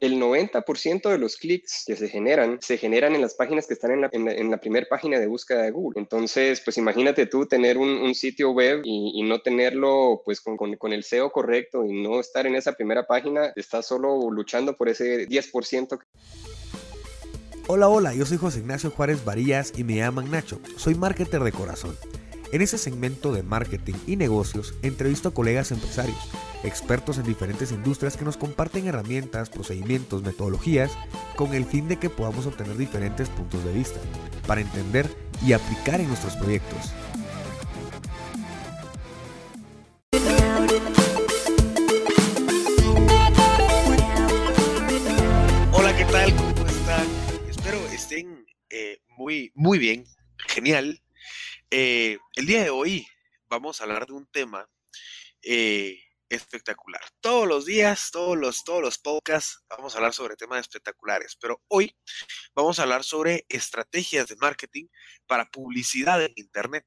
[0.00, 3.92] el 90% de los clics que se generan, se generan en las páginas que están
[3.92, 6.00] en la, primera página de búsqueda de Google.
[6.00, 11.04] Entonces, pues imagínate tú tener un, sitio web y, no tenerlo pues con, con, el
[11.04, 16.00] SEO correcto y no estar en esa primera página, estás solo luchando por ese 10%.
[17.68, 20.60] Hola, hola, yo soy José Ignacio Juárez Varillas y me llaman Nacho.
[20.76, 21.96] Soy marketer de corazón.
[22.52, 26.18] En ese segmento de marketing y negocios entrevisto a colegas empresarios,
[26.62, 30.92] expertos en diferentes industrias que nos comparten herramientas, procedimientos, metodologías,
[31.36, 34.00] con el fin de que podamos obtener diferentes puntos de vista,
[34.46, 35.08] para entender
[35.44, 36.92] y aplicar en nuestros proyectos.
[45.72, 46.36] Hola, ¿qué tal?
[46.36, 47.06] ¿Cómo están?
[47.48, 50.04] Espero estén eh, muy, muy bien,
[50.48, 51.00] genial.
[51.70, 53.06] Eh, el día de hoy
[53.48, 54.68] vamos a hablar de un tema
[55.42, 55.98] eh,
[56.30, 57.02] espectacular.
[57.20, 61.60] Todos los días, todos los, todos los podcasts, vamos a hablar sobre temas espectaculares, pero
[61.68, 61.94] hoy
[62.54, 64.86] vamos a hablar sobre estrategias de marketing
[65.26, 66.86] para publicidad en Internet.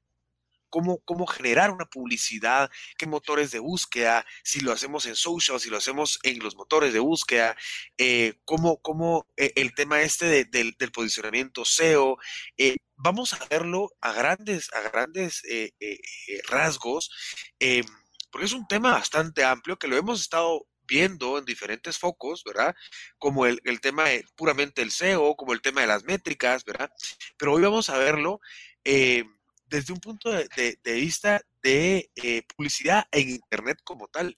[0.70, 5.70] Cómo, cómo, generar una publicidad, qué motores de búsqueda, si lo hacemos en social, si
[5.70, 7.56] lo hacemos en los motores de búsqueda,
[7.96, 12.18] eh, cómo, cómo el tema este del, posicionamiento SEO,
[12.96, 17.10] vamos a verlo a grandes, a grandes eh, eh, eh, rasgos,
[18.34, 22.74] porque es un tema bastante amplio que lo hemos estado viendo en diferentes focos, ¿verdad?
[23.16, 26.90] Como el, tema de puramente el SEO, como el tema de las métricas, ¿verdad?
[27.38, 28.40] Pero hoy vamos a verlo
[28.82, 32.10] desde un punto de vista de
[32.56, 34.36] publicidad en Internet como tal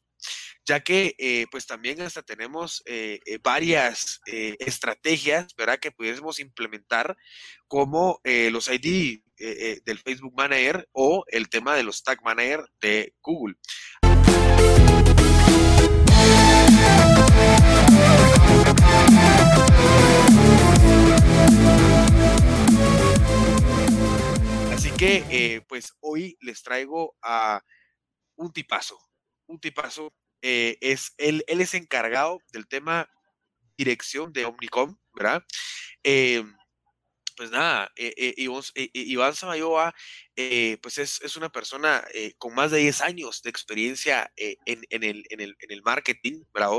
[0.65, 5.79] ya que eh, pues también hasta tenemos eh, eh, varias estrategias, ¿verdad?
[5.79, 7.17] Que pudiésemos implementar
[7.69, 13.57] como los ID del Facebook Manager o el tema de los Tag Manager de Google.
[24.73, 27.63] Así que pues hoy les traigo a
[28.37, 28.99] un tipazo,
[29.47, 30.13] un tipazo
[30.43, 33.11] eh, es, él, él es encargado del tema
[33.77, 35.43] dirección de Omnicom, ¿verdad?
[36.05, 36.45] Eh,
[37.37, 39.95] pues nada, eh, Iván Samayoa,
[40.83, 42.05] pues es, una persona
[42.39, 46.71] con más de 10 años de experiencia en, el, en, el, en, el, marketing, ¿verdad?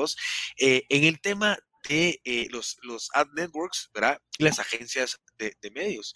[0.58, 1.58] en el tema
[1.88, 4.20] de los, los ad networks, ¿verdad?
[4.38, 6.14] Y las agencias de, medios.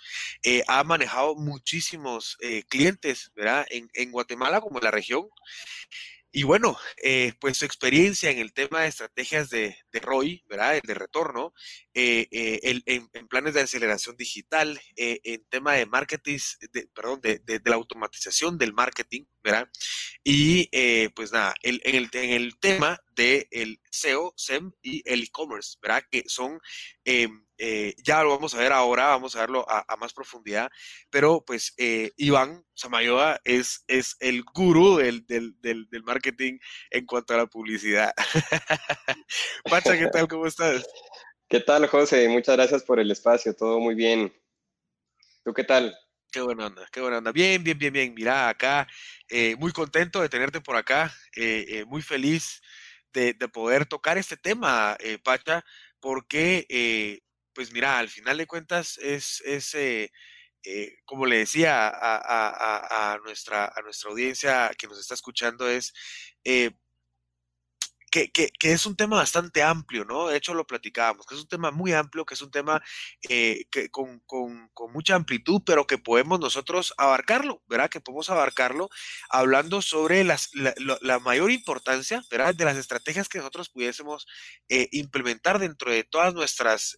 [0.67, 2.37] ha manejado muchísimos
[2.67, 3.65] clientes, ¿verdad?
[3.69, 5.29] En, en Guatemala como en la región.
[6.33, 10.79] Y bueno, eh, pues su experiencia en el tema de estrategias de, ROI, ¿verdad?
[10.81, 11.53] De retorno,
[11.93, 16.37] eh, eh, en, planes de aceleración digital, en tema de marketing,
[16.71, 19.69] de, perdón, de, de, la automatización del marketing, ¿verdad?
[20.23, 20.67] Y
[21.09, 25.77] pues nada, el, en, el, en el tema del el SEO, SEM y el e-commerce,
[25.81, 26.03] ¿verdad?
[26.11, 26.59] Que son
[27.05, 30.71] em, eh, ya lo vamos a ver ahora, vamos a verlo a, más profundidad,
[31.11, 35.23] pero pues eh, Iván Samayoa es, es el gurú del,
[36.03, 36.57] marketing
[36.89, 38.15] en cuanto a la publicidad.
[39.69, 40.27] Pacha, ¿qué tal?
[40.27, 40.87] ¿Cómo estás?
[41.47, 42.27] ¿Qué tal, José?
[42.29, 44.33] Muchas gracias por el espacio, todo muy bien.
[45.43, 45.95] ¿Tú qué tal?
[46.31, 47.31] Qué buena onda, qué buena onda.
[47.33, 48.13] Bien, bien, bien, bien.
[48.13, 48.87] Mira, acá,
[49.27, 51.13] eh, muy contento de tenerte por acá,
[51.87, 52.61] muy feliz
[53.13, 55.65] de, poder tocar este tema, Pacha,
[55.99, 57.21] porque
[57.53, 59.41] pues mira, al final de cuentas es,
[59.75, 60.09] eh,
[60.63, 65.93] eh, como le decía a, nuestra, a nuestra audiencia que nos está escuchando, es
[68.13, 70.27] eh, que, es un tema bastante amplio, ¿no?
[70.27, 72.81] De hecho, lo platicábamos, que es un tema muy amplio, que es un tema
[73.21, 74.21] que con,
[74.91, 77.89] mucha amplitud, pero que podemos nosotros abarcarlo, ¿verdad?
[77.89, 78.89] Que podemos abarcarlo
[79.29, 82.55] hablando sobre las, la, mayor importancia, ¿verdad?
[82.55, 84.27] De las estrategias que nosotros pudiésemos
[84.67, 86.97] implementar dentro de todas nuestras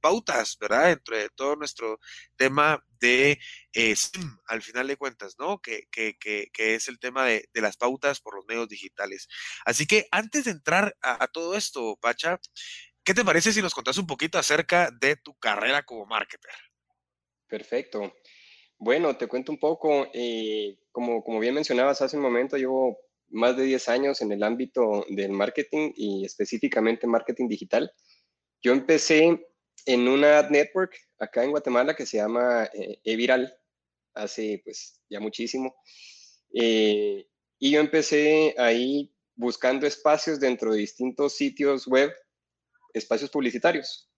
[0.00, 0.86] pautas, ¿verdad?
[0.86, 1.98] Dentro de todo nuestro
[2.36, 3.38] tema de
[3.74, 5.60] eh, SIM, al final de cuentas, ¿no?
[5.60, 5.86] Que,
[6.56, 9.28] es el tema de, las pautas por los medios digitales.
[9.66, 12.40] Así que antes de entrar a, todo esto, Pacha,
[13.04, 16.54] ¿qué te parece si nos contás un poquito acerca de tu carrera como marketer?
[17.46, 18.14] Perfecto.
[18.78, 20.08] Bueno, te cuento un poco.
[20.14, 24.42] Eh, como, como bien mencionabas hace un momento, llevo más de 10 años en el
[24.42, 27.92] ámbito del marketing y específicamente marketing digital.
[28.62, 29.46] Yo empecé
[29.86, 33.56] en una ad network acá en Guatemala que se llama eh, Eviral,
[34.14, 35.74] hace pues ya muchísimo.
[36.52, 37.26] Eh,
[37.58, 42.12] y yo empecé ahí buscando espacios dentro de distintos sitios web,
[42.92, 44.08] espacios publicitarios,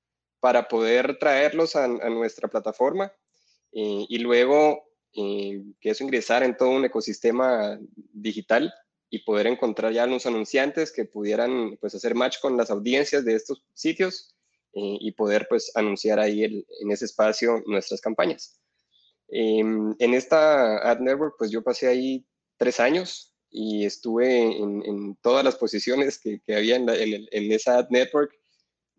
[0.41, 3.13] para poder traerlos a, nuestra plataforma
[3.73, 7.81] eh, y luego que eso ingresara en todo un ecosistema
[8.13, 8.71] digital
[9.09, 13.35] y poder encontrar ya los anunciantes que pudieran pues hacer match con las audiencias de
[13.35, 14.36] estos sitios
[14.79, 18.61] eh, y poder pues anunciar ahí en ese espacio nuestras campañas.
[19.29, 22.27] Em, en esta Ad Network pues yo pasé ahí
[22.59, 28.33] tres años y estuve en, todas las posiciones que, había en, en, esa Ad Network.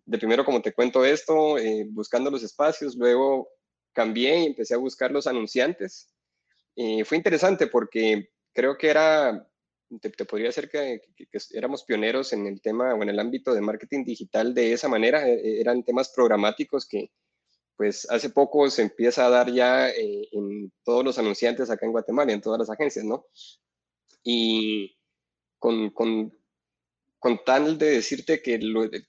[0.03, 3.47] De primero, como te cuento esto, eh, buscando los espacios, luego
[3.94, 6.09] cambié y empecé a buscar los anunciantes.
[6.75, 9.47] Eh, fue interesante porque creo que era
[10.01, 11.01] te, podría decir que,
[11.53, 15.27] éramos pioneros en el tema o en el ámbito de marketing digital de esa manera.
[15.27, 17.11] E, e, eran temas programáticos que,
[17.75, 21.91] pues, hace poco se empieza a dar ya eh, en todos los anunciantes acá en
[21.93, 23.25] Guatemala, en todas las agencias, ¿no?
[24.23, 24.97] Y
[25.59, 26.33] con, con,
[27.19, 28.59] con tal de decirte que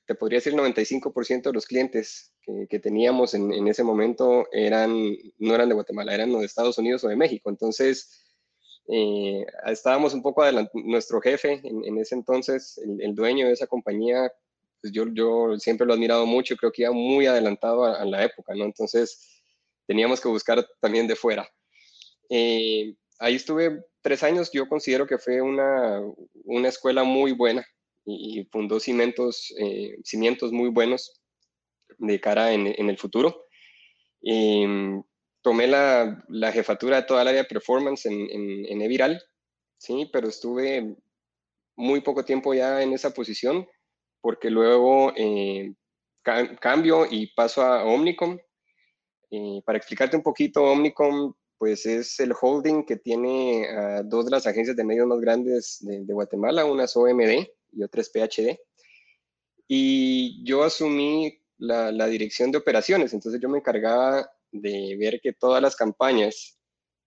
[0.07, 4.47] te podría decir el 95% de los clientes que, que teníamos en, en, ese momento
[4.53, 4.95] eran,
[5.39, 7.51] no eran de Guatemala, eran de Estados Unidos o de México.
[7.51, 8.28] Entonces,
[8.91, 14.33] eh, estábamos un poco adelante, nuestro jefe en, ese entonces, el, dueño de esa compañía,
[14.81, 18.25] pues yo, yo siempre lo he admirado mucho, creo que iba muy adelantado a, la
[18.25, 18.65] época, ¿no?
[18.65, 19.43] Entonces
[19.87, 21.47] teníamos que buscar también de fuera.
[22.31, 26.01] Eh, ahí estuve tres años, yo considero que fue una,
[26.45, 27.67] una escuela muy buena
[28.07, 31.21] y, fundó cimientos, eh, cimientos muy buenos
[31.99, 33.45] de cara en, el futuro.
[34.23, 35.03] Eh,
[35.49, 39.19] tomé la, la, jefatura de toda el área de performance en, en, en Eviral,
[39.79, 40.95] sí, pero estuve
[41.75, 43.67] muy poco tiempo ya en esa posición,
[44.21, 45.73] porque luego eh,
[46.61, 48.39] cambio y paso a Omnicom.
[49.31, 53.67] Eh, para explicarte un poquito, Omnicom pues es el holding que tiene
[54.05, 57.83] dos de las agencias de medios más grandes de, de, Guatemala, una es OMD y
[57.83, 58.59] otra es PHD.
[59.67, 65.33] Y yo asumí la, la dirección de operaciones, entonces yo me encargaba de ver que
[65.33, 66.59] todas las campañas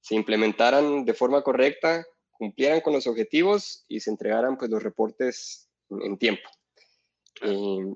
[0.01, 5.69] se implementaran de forma correcta, cumplieran con los objetivos y se entregaran pues los reportes
[5.89, 6.49] en tiempo.
[7.43, 7.93] Eh,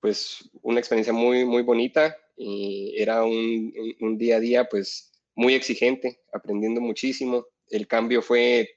[0.00, 2.16] pues una experiencia muy, muy bonita.
[2.36, 7.46] y era un, un, día a día pues muy exigente, aprendiendo muchísimo.
[7.68, 8.68] El cambio fue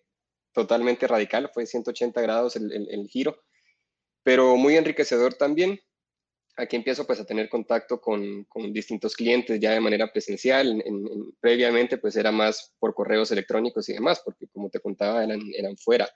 [0.54, 3.42] totalmente radical, fue 180 grados el, el giro,
[4.24, 5.80] pero muy enriquecedor también
[6.58, 10.82] aquí empiezo pues a tener contacto con, con distintos clientes ya de manera presencial.
[10.86, 15.42] En, previamente pues era más por correos electrónicos y demás, porque como te contaba eran,
[15.56, 16.10] eran fuera.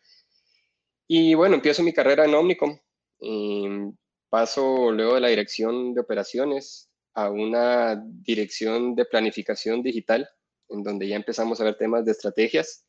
[1.08, 2.78] Y bueno, empiezo mi carrera en Omnicom.
[3.20, 3.96] Em,
[4.30, 10.30] paso luego de la dirección de operaciones a una dirección de planificación digital,
[10.70, 12.86] en donde ya empezamos a ver temas de estrategias.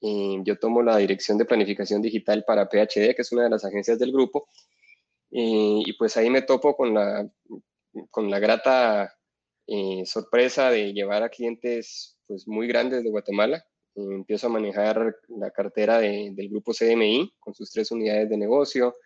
[0.00, 3.64] Em, yo tomo la dirección de planificación digital para PHD, que es una de las
[3.64, 4.48] agencias del grupo,
[5.38, 7.28] y pues ahí me topo con la,
[8.10, 9.14] con la grata
[9.66, 13.62] eh, sorpresa de llevar a clientes pues, muy grandes de Guatemala.
[13.94, 18.96] empiezo a manejar la cartera del grupo CDMI con sus tres unidades de negocio.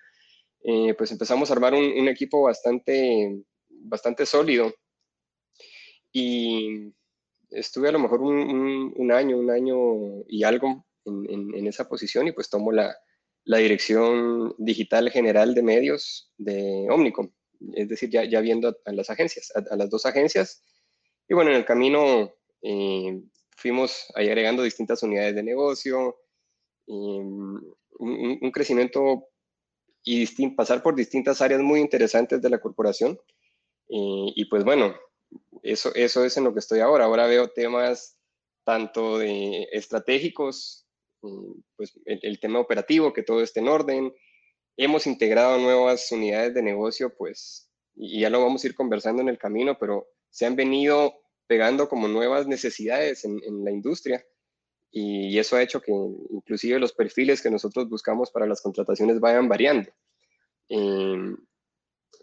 [0.63, 4.73] Eh, pues empezamos a armar un, equipo bastante, bastante sólido.
[6.13, 6.93] Y
[7.51, 9.77] estuve a lo mejor un, un, año, un año
[10.29, 12.95] y algo en, en, esa posición y pues tomo la,
[13.45, 17.31] la dirección digital general de medios de Omnicom,
[17.75, 20.63] es decir, ya, ya viendo a, las agencias, a, las dos agencias.
[21.29, 22.33] Y bueno, en el camino
[22.63, 23.21] eh,
[23.57, 26.17] fuimos ahí agregando distintas unidades de negocio,
[26.87, 27.77] un,
[28.53, 29.29] crecimiento
[30.03, 33.19] y pasar por distintas áreas muy interesantes de la corporación.
[33.89, 34.95] y pues bueno,
[35.63, 37.05] eso, eso es en lo que estoy ahora.
[37.05, 38.17] Ahora veo temas
[38.65, 40.87] tanto de estratégicos
[41.77, 44.15] pues, el, tema operativo, que todo esté en orden.
[44.77, 49.29] Hemos integrado nuevas unidades de negocio, pues, y ya lo vamos a ir conversando en
[49.29, 51.15] el camino, pero se han venido
[51.47, 54.25] pegando como nuevas necesidades en, la industria
[54.91, 59.49] y, eso ha hecho que inclusive los perfiles que nosotros buscamos para las contrataciones vayan
[59.49, 59.91] variando.
[60.69, 61.37] Em,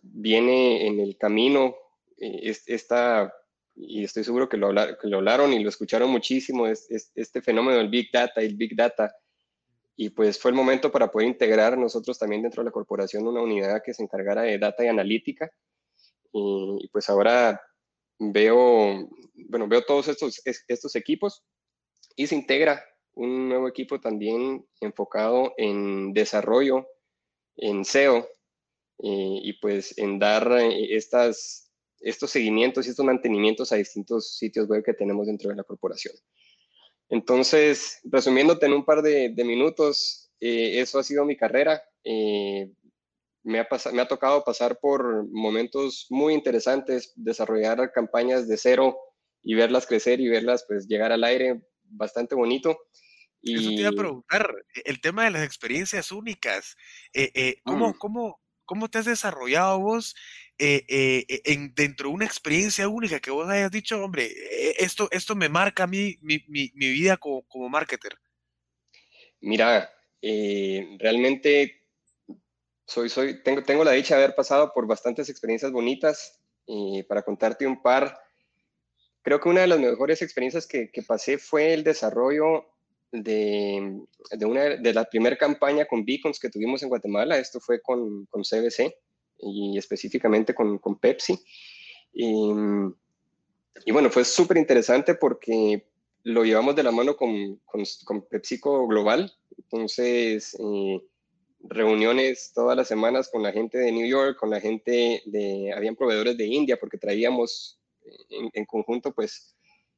[0.01, 1.75] viene en el camino
[2.17, 3.33] eh, esta
[3.79, 7.89] y estoy seguro que lo, lo hablaron y lo escucharon muchísimo, es, este fenómeno del
[7.89, 9.15] Big Data y el Big Data.
[9.95, 13.41] Y pues fue el momento para poder integrar nosotros también dentro de la corporación una
[13.41, 15.51] unidad que se encargara de data y analítica.
[16.31, 17.61] Y, pues ahora
[18.19, 19.07] veo,
[19.49, 21.43] bueno, veo todos estos, estos equipos
[22.15, 26.87] y se integra un nuevo equipo también enfocado en desarrollo,
[27.55, 28.27] en SEO,
[28.99, 31.66] eh, y pues en dar eh, estas
[31.99, 36.13] estos seguimientos y estos mantenimientos a distintos sitios web que tenemos dentro de la corporación.
[37.09, 41.81] Entonces, resumiéndote en un par de, minutos, eh, eso ha sido mi carrera.
[42.03, 42.69] Eh,
[43.43, 48.97] me, ha me ha tocado pasar por momentos muy interesantes, desarrollar campañas de cero
[49.41, 52.77] y verlas crecer y verlas pues llegar al aire, bastante bonito.
[53.41, 56.75] Eso te iba a preguntar, e, el tema de las experiencias únicas,
[57.13, 57.97] eh, eh, ¿cómo, mm.
[57.97, 60.15] cómo, ¿cómo te has desarrollado vos
[60.59, 65.35] eh, en, dentro de una experiencia única que vos hayas dicho, hombre, e, esto, esto
[65.35, 68.13] me marca a mí mi, mi, mi vida como, como marketer?
[69.39, 71.83] Mira, realmente
[72.85, 77.21] soy, soy, tengo, tengo la dicha de haber pasado por bastantes experiencias bonitas y para
[77.21, 78.17] contarte un par,
[79.21, 82.65] creo que una de las mejores experiencias que, que pasé fue el desarrollo
[83.11, 87.37] de, de, una, de la primera campaña con beacons que tuvimos en Guatemala.
[87.37, 88.93] Esto fue con, con CBC
[89.39, 91.39] y específicamente con, con Pepsi.
[92.13, 92.51] Y,
[93.85, 95.87] y, bueno, fue súper interesante porque
[96.23, 99.31] lo llevamos de la mano con, con, PepsiCo Global.
[99.57, 101.01] Entonces, eh,
[101.61, 105.95] reuniones todas las semanas con la gente de New York, con la gente de, habían
[105.95, 107.79] proveedores de India, porque traíamos
[108.29, 109.57] en, en conjunto, pues,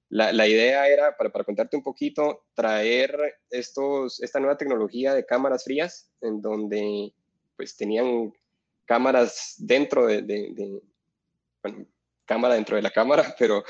[0.10, 3.16] la, idea era, para, para, contarte un poquito, traer
[3.52, 7.14] estos, esta nueva tecnología de cámaras frías, en donde
[7.56, 8.34] pues tenían
[8.90, 10.82] cámaras dentro de,
[11.62, 11.86] bueno,
[12.26, 13.64] cámara dentro de la cámara, pero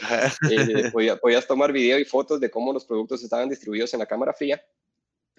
[0.50, 0.90] eh,
[1.22, 4.64] podías tomar video y fotos de cómo los productos estaban distribuidos en la cámara fría.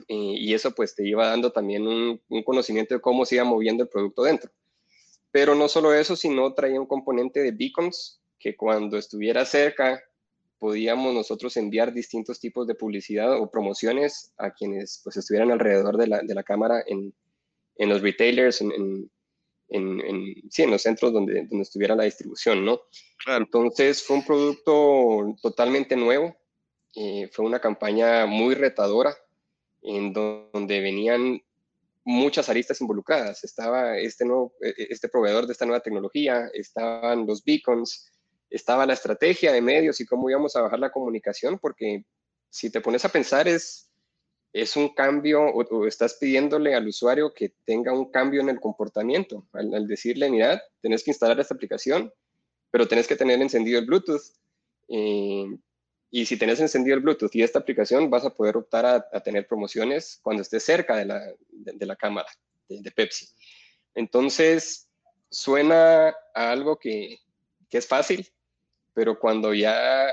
[0.07, 3.83] y eso pues te iba dando también un, un, conocimiento de cómo se iba moviendo
[3.83, 4.51] el producto dentro.
[5.31, 10.03] Pero no solo eso, sino traía un componente de beacons que cuando estuviera cerca
[10.59, 16.07] podíamos nosotros enviar distintos tipos de publicidad o promociones a quienes pues estuvieran alrededor de
[16.07, 17.15] la, de la cámara en,
[17.77, 19.11] en, los retailers, en, en,
[19.71, 22.81] sí, en los centros donde, donde estuviera la distribución, ¿no?
[23.27, 26.37] Entonces fue un producto totalmente nuevo,
[26.97, 29.17] eh, fue una campaña muy retadora
[29.83, 31.41] en donde venían
[32.05, 33.45] muchas aristas involucradas.
[33.45, 38.11] Estaba este, nuevo, e, e, este proveedor de esta nueva tecnología, estaban los beacons,
[38.49, 42.05] estaba la estrategia de medios y cómo íbamos a bajar la comunicación, porque
[42.49, 43.90] si te pones a pensar es,
[44.53, 49.47] es un cambio o, estás pidiéndole al usuario que tenga un cambio en el comportamiento,
[49.53, 52.13] al, decirle, mira, tenés que instalar esta aplicación,
[52.71, 54.23] pero tenés que tener encendido el Bluetooth.
[54.89, 55.47] Eh,
[56.11, 59.47] y si tenés encendido el Bluetooth y esta aplicación, vas a poder optar a, tener
[59.47, 62.29] promociones cuando estés cerca de la, de, la cámara
[62.69, 63.29] de, Pepsi.
[63.95, 64.89] Entonces,
[65.31, 67.21] suena a algo que,
[67.69, 68.29] que es fácil,
[68.93, 70.09] pero cuando ya,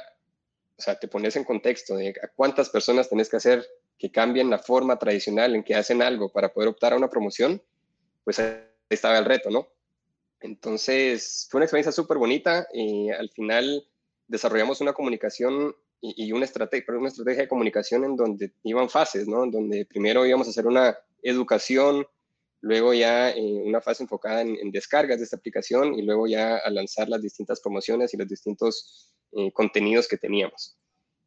[0.78, 3.66] o sea, te pones en contexto de cuántas personas tenés que hacer
[3.98, 7.62] que cambien la forma tradicional en que hacen algo para poder optar a una promoción,
[8.24, 8.56] pues ahí
[8.90, 9.68] estaba el reto, ¿no?
[10.40, 13.88] Entonces, fue una experiencia súper bonita y al final
[14.28, 19.44] desarrollamos una comunicación y, una, estrategia, una estrategia de comunicación en donde iban fases, ¿no?
[19.44, 22.06] En donde primero íbamos a hacer una educación
[22.62, 26.70] luego ya eh, una fase enfocada en, descargas de esta aplicación y luego ya a
[26.70, 30.78] lanzar las distintas promociones y los distintos eh, contenidos que teníamos.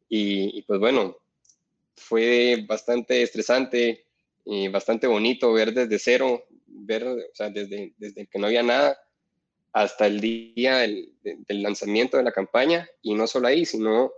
[0.09, 1.17] Y, pues bueno,
[1.97, 4.07] fue bastante estresante
[4.45, 8.99] y bastante bonito ver desde cero, ver, o sea, desde, desde que no había nada
[9.73, 11.13] hasta el día del,
[11.49, 14.13] lanzamiento de la campaña y no solo ahí, sino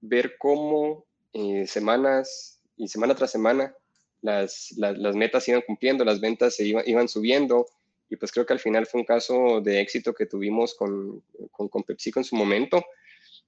[0.00, 3.74] ver cómo eh, semanas y semana tras semana
[4.22, 7.66] las, las, metas se iban cumpliendo, las ventas se iban, subiendo
[8.08, 11.82] y pues creo que al final fue un caso de éxito que tuvimos con, con,
[11.82, 12.84] PepsiCo en su momento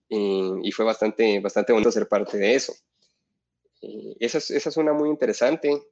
[0.09, 2.75] y, fue bastante, bastante bonito ser parte de eso.
[3.81, 5.83] Esa, es, esa es una muy interesante.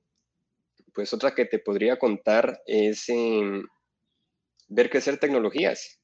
[0.95, 3.63] Pues otra que te podría contar es eh,
[4.69, 6.01] ver crecer tecnologías.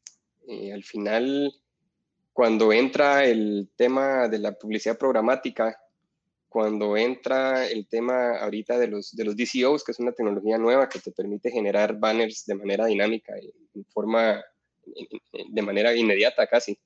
[0.48, 1.52] Eh, al final,
[2.32, 5.78] cuando entra el tema de la publicidad programática,
[6.48, 10.88] cuando entra el tema ahorita de los, de los DCOs, que es una tecnología nueva
[10.88, 13.32] que te permite generar banners de manera dinámica,
[13.74, 14.42] en forma,
[14.84, 16.78] de manera inmediata casi.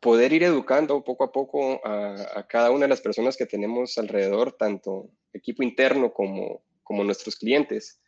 [0.00, 4.52] Poder ir educando poco a poco a, cada una de las personas que tenemos alrededor,
[4.52, 8.00] tanto equipo interno como, como nuestros clientes.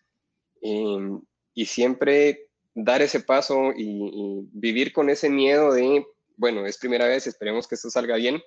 [0.63, 6.07] y siempre dar ese paso y, vivir con ese miedo de,
[6.37, 8.41] bueno, es primera vez, esperemos que esto salga bien,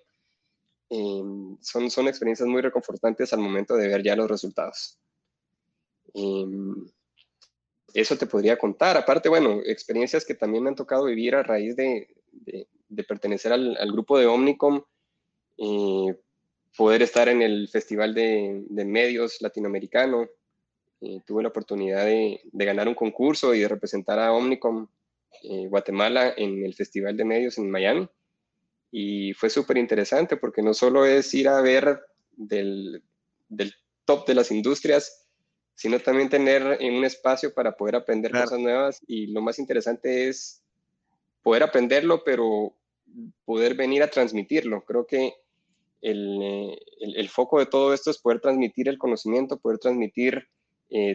[0.96, 5.00] Em, son, son experiencias muy reconfortantes al momento de ver ya los resultados.
[6.14, 6.86] Em,
[7.96, 8.96] eso te podría contar.
[8.96, 12.08] Aparte, bueno, experiencias que también me han tocado vivir a raíz de,
[13.02, 14.84] pertenecer al, al, grupo de Omnicom,
[15.58, 16.16] eh,
[16.78, 20.28] poder estar en el Festival de, de Medios Latinoamericano.
[21.02, 24.88] Eh, tuve la oportunidad de, ganar un concurso y de representar a Omnicom
[25.44, 28.08] eh, Guatemala en el Festival de Medios en Miami.
[28.92, 32.00] Y fue súper interesante porque no solo es ir a ver
[32.32, 33.04] del,
[33.50, 33.74] del,
[34.06, 35.28] top de las industrias,
[35.76, 39.02] sino también tener en un espacio para poder aprender cosas nuevas.
[39.08, 40.64] Y lo más interesante es
[41.42, 42.74] poder aprenderlo, pero
[43.46, 44.84] poder venir a transmitirlo.
[44.84, 45.34] Creo que
[46.02, 50.48] el, foco de todo esto es poder transmitir el conocimiento, poder transmitir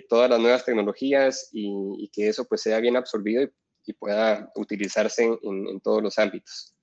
[0.08, 3.42] todas las nuevas tecnologías y, que eso pues sea bien absorbido
[3.84, 6.74] y, pueda utilizarse en todos los ámbitos.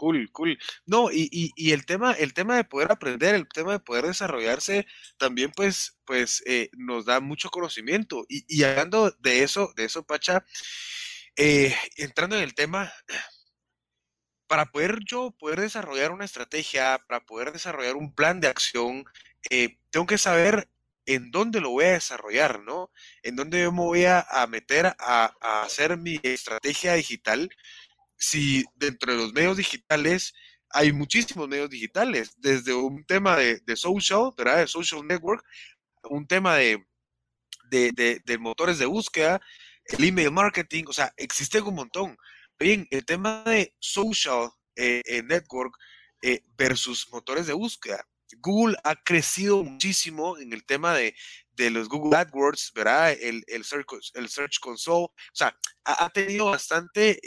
[0.00, 0.58] Cool, cool.
[0.86, 4.86] No, y, el tema, el tema de poder aprender, el tema de poder desarrollarse,
[5.18, 8.24] también pues, pues eh, nos da mucho conocimiento.
[8.26, 10.42] Y, hablando de eso, de eso, Pacha,
[11.36, 12.92] eh, entrando en el tema,
[14.46, 19.04] para poder yo poder desarrollar una estrategia, para poder desarrollar un plan de acción,
[19.48, 20.68] eh, tengo que saber
[21.06, 22.90] en dónde lo voy a desarrollar, ¿no?
[23.22, 25.34] En dónde me voy a, meter a,
[25.64, 27.50] hacer mi estrategia digital
[28.16, 30.34] si dentro de los medios digitales
[30.68, 34.58] hay muchísimos medios digitales, desde un tema de, social, ¿verdad?
[34.58, 35.44] De social network,
[36.04, 36.84] un tema de,
[37.70, 39.40] de, motores de búsqueda,
[39.92, 42.16] el email marketing, o sea, existe un montón.
[42.58, 45.74] Bien, el tema de social eh, eh, network
[46.22, 48.06] eh, versus motores de búsqueda.
[48.38, 51.14] Google ha crecido muchísimo en el tema de,
[51.52, 53.12] de los Google AdWords, ¿verdad?
[53.12, 57.20] El, el, Search, el Search Console, o sea, ha, tenido bastante,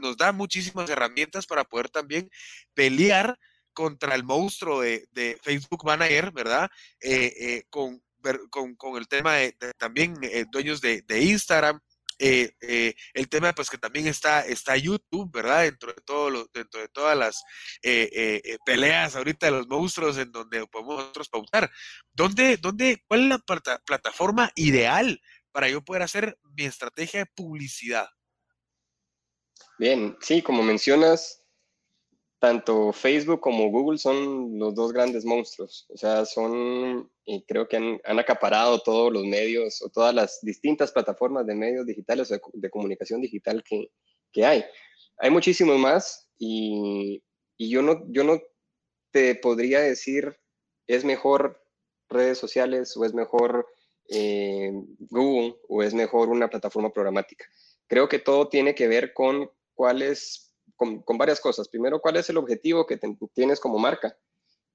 [0.00, 2.30] nos da muchísimas herramientas para poder también
[2.74, 3.36] pelear
[3.72, 6.70] contra el monstruo de, de Facebook Manager, ¿verdad?
[7.68, 8.00] Con,
[8.50, 10.14] con, con, el tema de, también
[10.52, 11.80] dueños de, de Instagram,
[12.18, 15.62] eh, eh, el tema pues que también está, está YouTube, ¿verdad?
[15.62, 17.44] Dentro de, todo dentro de todas las
[17.82, 21.70] eh, peleas ahorita de los monstruos en donde podemos nosotros pautar.
[22.12, 25.20] ¿Dónde, dónde, ¿Cuál es la plataforma ideal
[25.52, 28.08] para yo poder hacer mi estrategia de publicidad?
[29.78, 31.37] Bien, sí, como mencionas,
[32.38, 35.86] tanto Facebook como Google son los dos grandes monstruos.
[35.88, 40.92] O sea, son, y creo que han, acaparado todos los medios o todas las distintas
[40.92, 43.90] plataformas de medios digitales o de, comunicación digital que,
[44.32, 44.64] que, hay.
[45.18, 47.22] Hay muchísimos más y,
[47.56, 48.40] y, yo, no, yo no
[49.10, 50.38] te podría decir
[50.86, 51.62] es mejor
[52.08, 53.66] redes sociales o es mejor
[54.08, 54.72] eh,
[55.10, 57.44] Google o es mejor una plataforma programática.
[57.86, 60.47] Creo que todo tiene que ver con cuáles
[60.78, 61.68] con, varias cosas.
[61.68, 62.98] Primero, ¿cuál es el objetivo que
[63.34, 64.16] tienes como marca?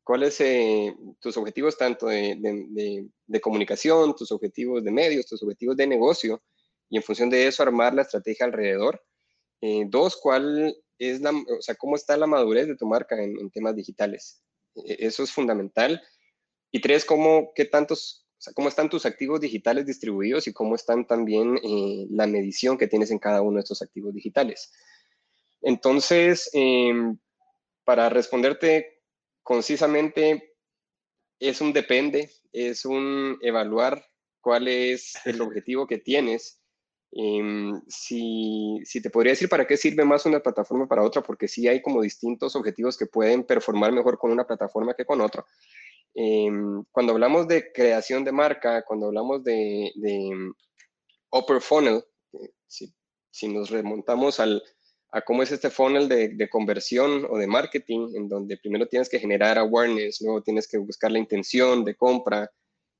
[0.03, 3.09] ¿Cuáles eh, tus objetivos tanto de,
[3.41, 6.43] comunicación, tus objetivos de medios, tus objetivos de negocio?
[6.89, 9.01] Y en función de eso, armar la estrategia alrededor.
[9.61, 13.49] Eh, dos, ¿cuál es la, o sea, cómo está la madurez de tu marca en,
[13.49, 14.43] temas digitales?
[14.75, 16.03] E, eso es fundamental.
[16.69, 21.57] Y tres, ¿cómo, qué tantos, cómo están tus activos digitales distribuidos y cómo están también
[21.63, 24.73] eh, la medición que tienes en cada uno de estos activos digitales.
[25.63, 27.17] Entonces, em,
[27.85, 29.01] para responderte
[29.41, 30.55] concisamente,
[31.39, 34.05] es un depende, es un evaluar
[34.41, 36.59] cuál es el objetivo que tienes.
[37.11, 41.67] Em, si, te podría decir para qué sirve más una plataforma para otra, porque sí
[41.67, 45.45] hay como distintos objetivos que pueden performar mejor con una plataforma que con otra.
[46.13, 49.93] Em, cuando hablamos de creación de marca, cuando hablamos de,
[51.31, 54.61] upper funnel, eh, si nos remontamos al,
[55.13, 59.19] a cómo es este funnel de, conversión o de marketing, en donde primero tienes que
[59.19, 62.51] generar awareness, luego tienes que buscar la intención de compra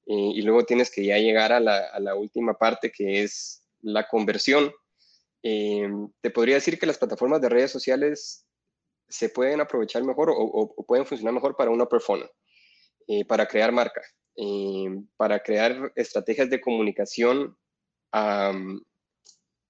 [0.06, 4.72] eh, y luego tienes que ya llegar a la, última parte que es la conversión.
[5.42, 5.90] Eh,
[6.22, 8.46] te podría decir que las plataformas de redes sociales
[9.10, 12.30] se pueden aprovechar mejor o, pueden funcionar mejor para una persona,
[13.08, 14.04] eh, para crear marca,
[15.18, 17.58] para crear estrategias de comunicación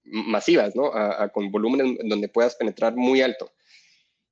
[0.03, 0.91] masivas, ¿no?
[1.33, 3.51] con volúmenes donde puedas penetrar muy alto.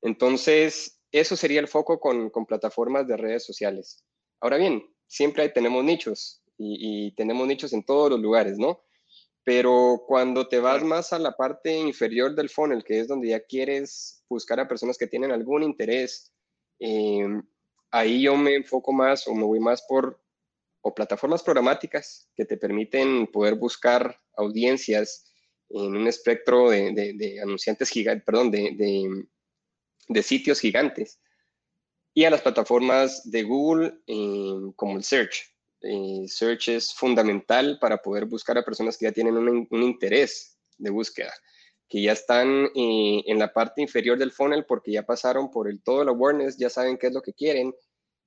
[0.02, 4.04] Entonces, eso sería el foco con, plataformas de redes sociales.
[4.40, 8.84] Ahora bien, siempre tenemos nichos y, tenemos nichos en todos los lugares, ¿no?
[9.44, 13.40] Pero cuando te vas más a la parte inferior del funnel, que es donde ya
[13.40, 16.32] quieres buscar a personas que tienen algún interés,
[16.80, 17.28] eh,
[17.90, 20.22] ahí yo me enfoco más o me voy más por
[20.84, 25.31] o plataformas programáticas que te permiten poder buscar audiencias
[25.74, 31.20] en un espectro de, anunciantes gigantes, perdón, de, sitios gigantes.
[32.14, 35.44] Y a las plataformas de Google eh, como el Search.
[35.84, 40.92] Eh, search es fundamental para poder buscar a personas que ya tienen un, interés de
[40.92, 41.34] búsqueda,
[41.90, 45.82] que ya están eh, en la parte inferior del funnel porque ya pasaron por el
[45.82, 47.74] todo el awareness, ya saben qué es lo que quieren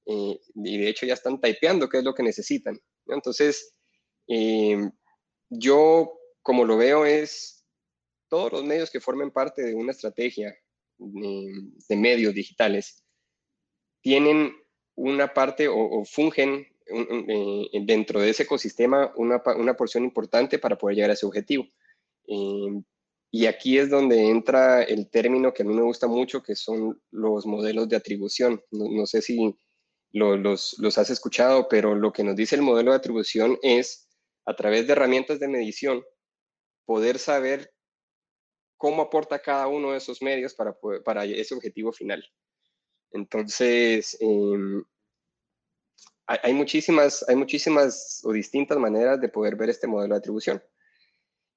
[0.07, 2.79] y de hecho ya están typeando qué es lo que necesitan.
[3.07, 3.73] Entonces,
[5.49, 6.13] yo
[6.45, 7.65] como lo veo es
[8.29, 10.55] todos los medios que formen parte de una estrategia
[10.99, 13.03] de, medios digitales
[14.03, 14.55] tienen
[14.95, 19.43] una parte o, fungen eh, dentro de ese ecosistema una,
[19.75, 21.67] porción importante para poder llegar a ese objetivo.
[22.29, 22.83] Eh,
[23.31, 27.03] Y aquí es donde entra el término que a mí me gusta mucho, que son
[27.11, 28.63] los modelos de atribución.
[28.71, 29.57] No, sé si
[30.13, 34.09] los, los has escuchado, pero lo que nos dice el modelo de atribución es,
[34.47, 36.05] a través de herramientas de medición,
[36.85, 37.73] poder saber
[38.77, 42.23] cómo aporta cada uno de esos medios para, para ese objetivo final.
[43.13, 44.85] Entonces, em,
[46.27, 50.63] hay, muchísimas, hay muchísimas o distintas maneras de poder ver este modelo de atribución.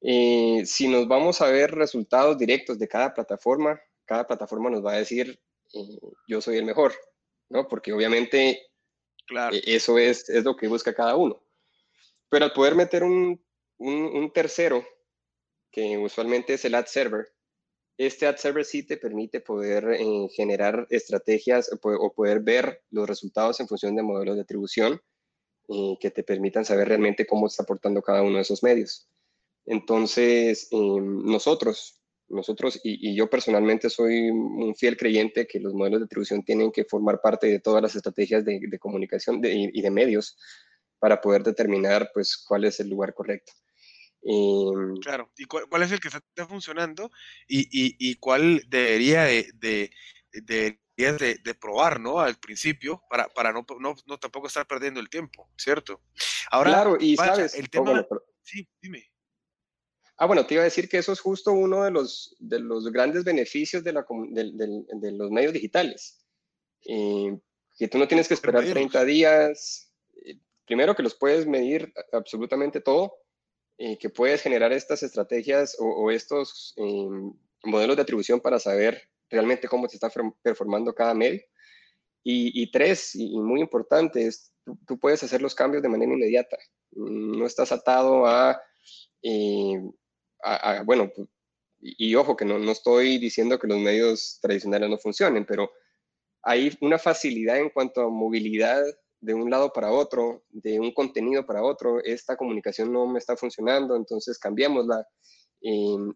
[0.02, 4.94] Eh, si nos vamos a ver resultados directos de cada plataforma, cada plataforma nos va
[4.94, 5.40] a decir,
[5.74, 6.94] eh, yo soy el mejor,
[7.50, 7.68] ¿no?
[7.68, 8.62] Porque obviamente
[9.26, 9.56] claro.
[9.56, 11.44] Eh, eso es, es, lo que busca cada uno.
[12.30, 13.44] Pero al poder meter un,
[13.80, 14.86] un tercero,
[15.78, 17.28] que usualmente es el ad server,
[18.00, 23.60] este ad server sí te permite poder eh, generar estrategias o poder ver los resultados
[23.60, 25.00] en función de modelos de atribución
[25.70, 29.08] eh, que te permitan saber realmente cómo está aportando cada uno de esos medios.
[29.68, 36.06] Entonces, em, nosotros, nosotros y, yo personalmente soy un fiel creyente que los modelos de
[36.06, 40.40] atribución tienen que formar parte de todas las estrategias de, comunicación y de medios
[40.98, 43.54] para poder determinar pues cuál es el lugar correcto.
[44.24, 47.12] Em, claro, ¿y cuál, es el que está funcionando
[47.48, 52.20] y, cuál debería de, de, de, probar, ¿no?
[52.20, 56.02] Al principio, para, para no, no, tampoco estar perdiendo el tiempo, ¿cierto?
[56.52, 58.08] Ahora, claro, y sabes, el oh, tema...
[58.44, 59.06] sí, dime.
[60.18, 62.92] Ah, bueno, te iba a decir que eso es justo uno de los, de los
[62.92, 66.26] grandes beneficios de, la, de, los medios digitales.
[66.88, 67.38] Eh,
[67.78, 69.94] que tú no tienes que esperar 30 días.
[70.26, 73.14] Eh, primero que los puedes medir absolutamente todo
[73.78, 77.32] eh, que puedes generar estas estrategias o, estos em,
[77.64, 80.12] modelos de atribución para saber realmente cómo se está
[80.42, 81.42] performando cada medio.
[82.30, 84.52] Y, tres, y, muy importante, es
[84.86, 86.58] tú, puedes hacer los cambios de manera inmediata.
[86.92, 88.62] No estás atado a,
[89.22, 89.80] eh,
[90.84, 91.10] bueno,
[91.80, 95.72] y, ojo que no, no estoy diciendo que los medios tradicionales no funcionen, pero
[96.42, 98.84] hay una facilidad en cuanto a movilidad
[99.20, 103.36] de un lado para otro, de un contenido para otro, esta comunicación no me está
[103.36, 105.06] funcionando, entonces cambiémosla.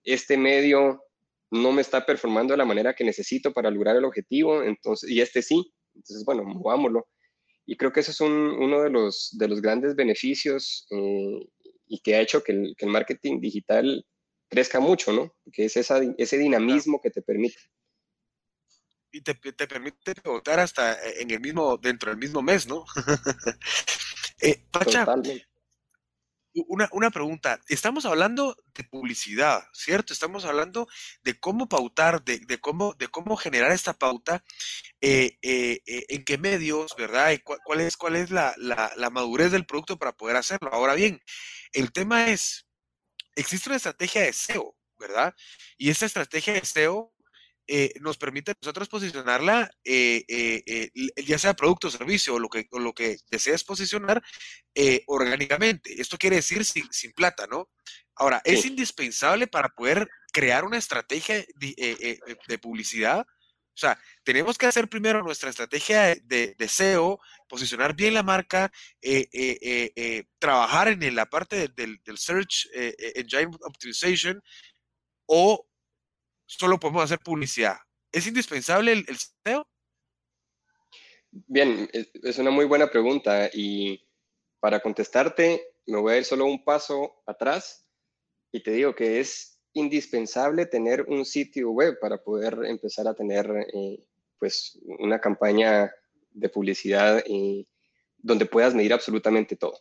[0.03, 1.03] este medio
[1.51, 5.19] no me está performando de la manera que necesito para lograr el objetivo, entonces, y
[5.19, 7.07] este sí, entonces, bueno, movámoslo.
[7.65, 11.47] Y creo que eso es uno de los, de los grandes beneficios eh,
[11.87, 14.05] y que ha hecho que el, que el, marketing digital
[14.49, 15.33] crezca mucho, ¿no?
[15.51, 17.57] Que es esa, ese dinamismo que te permite
[19.11, 22.85] y te, te permite votar hasta en el mismo, dentro del mismo mes, ¿no?
[24.41, 25.05] eh, Pacha,
[26.53, 27.61] una, una, pregunta.
[27.67, 30.13] Estamos hablando de publicidad, ¿cierto?
[30.13, 30.87] Estamos hablando
[31.23, 34.43] de cómo pautar, de, de cómo, de cómo generar esta pauta,
[34.99, 37.31] eh, eh, eh, en qué medios, ¿verdad?
[37.31, 40.69] Y cuál, es, cuál es la, la, la madurez del producto para poder hacerlo.
[40.73, 41.21] Ahora bien,
[41.73, 42.67] el tema es,
[43.35, 45.33] existe una estrategia de SEO, ¿verdad?
[45.77, 47.13] Y esta estrategia de SEO
[47.73, 50.89] eh, nos permite a nosotros posicionarla, eh, eh,
[51.25, 54.21] ya sea producto o servicio o lo que, lo que desees posicionar
[55.07, 56.01] orgánicamente.
[56.01, 57.69] Esto quiere decir sin, plata, ¿no?
[58.15, 63.21] Ahora, es indispensable para poder crear una estrategia de, publicidad.
[63.21, 68.69] O sea, tenemos que hacer primero nuestra estrategia de, SEO, posicionar bien la marca,
[70.39, 74.43] trabajar en la parte del, del Search Engine Optimization
[75.25, 75.65] o
[76.57, 77.77] solo podemos hacer publicidad.
[78.11, 79.05] ¿Es indispensable el,
[79.45, 79.67] SEO?
[81.31, 84.05] Bien, es una muy buena pregunta y
[84.59, 87.87] para contestarte me voy a ir solo un paso atrás
[88.51, 93.49] y te digo que es indispensable tener un sitio web para poder empezar a tener
[93.73, 94.03] eh,
[94.37, 95.91] pues una campaña
[96.31, 97.65] de publicidad eh,
[98.17, 99.79] donde puedas medir absolutamente todo.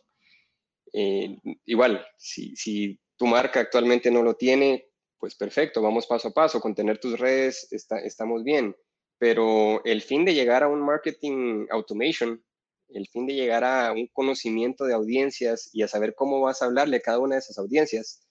[0.93, 4.90] Eh, igual, si, tu marca actualmente no lo tiene,
[5.21, 8.75] pues perfecto, vamos paso a paso, con tener tus redes está, estamos bien,
[9.19, 12.43] pero el fin de llegar a un marketing automation,
[12.89, 16.65] el fin de llegar a un conocimiento de audiencias y a saber cómo vas a
[16.65, 18.27] hablarle a cada una de esas audiencias,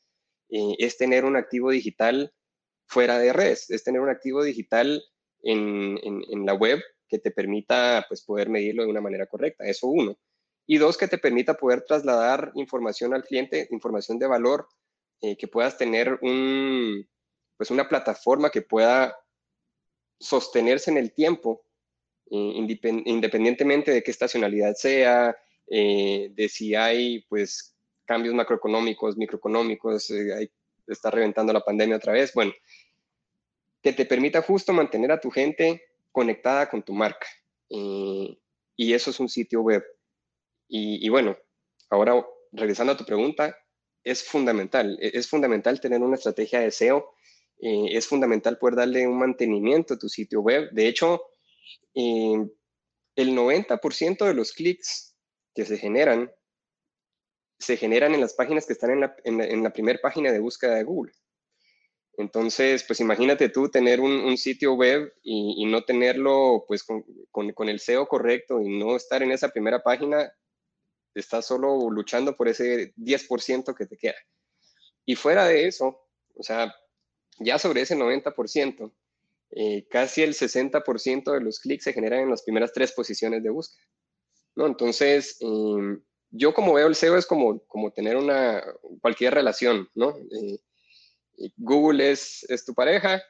[0.48, 2.34] eh, es tener un activo digital
[2.86, 5.00] fuera de redes, es tener un activo digital
[5.44, 9.86] en, en, la web que te permita pues, poder medirlo de una manera correcta, eso
[9.86, 10.18] uno.
[10.66, 14.66] Y dos, que te permita poder trasladar información al cliente, información de valor
[15.22, 17.06] eh, que puedas tener un,
[17.58, 19.18] pues una plataforma que pueda
[20.18, 21.62] sostenerse en el tiempo,
[22.30, 22.52] eh,
[23.04, 30.50] independientemente de qué estacionalidad sea, eh, de si hay pues cambios macroeconómicos, microeconómicos, hay,
[30.86, 32.52] está reventando la pandemia otra vez, bueno,
[33.82, 37.26] que te permita justo mantener a tu gente conectada con tu marca.
[37.68, 39.84] y eso es un sitio web.
[40.68, 41.36] Y bueno,
[41.90, 43.56] ahora regresando a tu pregunta,
[44.04, 44.98] es fundamental.
[45.00, 47.14] E-, es fundamental tener una estrategia de SEO
[47.62, 50.70] eh, es fundamental poder darle un mantenimiento a tu sitio web.
[50.72, 51.22] De hecho,
[51.94, 52.46] eh,
[53.16, 55.14] el 90% de los clics
[55.54, 56.32] que se generan,
[57.58, 60.76] se generan en las páginas que están en la, en la, primera página de búsqueda
[60.76, 61.12] de Google.
[62.16, 67.80] Entonces, pues imagínate tú tener un, sitio web y, no tenerlo pues con, con, el
[67.80, 70.32] SEO correcto y no estar en esa primera página,
[71.14, 74.16] estás solo luchando por ese 10% que te queda.
[75.04, 76.00] Y fuera de eso,
[76.34, 76.74] o sea,
[77.38, 78.92] ya sobre ese 90%,
[79.52, 83.50] eh, casi el 60% de los clics se generan en las primeras tres posiciones de
[83.50, 83.84] búsqueda.
[84.54, 84.66] ¿no?
[84.66, 88.62] Entonces, em, yo como veo el SEO es como, como tener una,
[89.00, 90.16] cualquier relación, ¿no?
[90.16, 90.58] Eh,
[91.56, 93.22] Google es, es tu pareja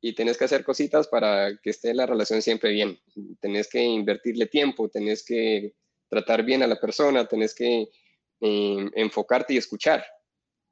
[0.00, 2.98] y tenés que hacer cositas para que esté la relación siempre bien.
[3.40, 5.74] Tenés que invertirle tiempo, tenés que
[6.12, 7.88] tratar bien a la persona, tenés que
[8.40, 10.04] em, enfocarte y escuchar.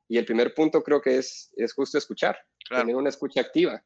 [0.06, 2.36] Y el primer punto creo que es, es justo escuchar,
[2.68, 3.82] tener una escucha activa.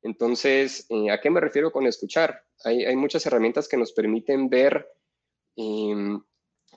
[0.00, 2.42] Entonces, eh, ¿a qué me refiero con escuchar?
[2.64, 4.88] Hay, hay muchas herramientas que nos permiten ver
[5.56, 6.22] em,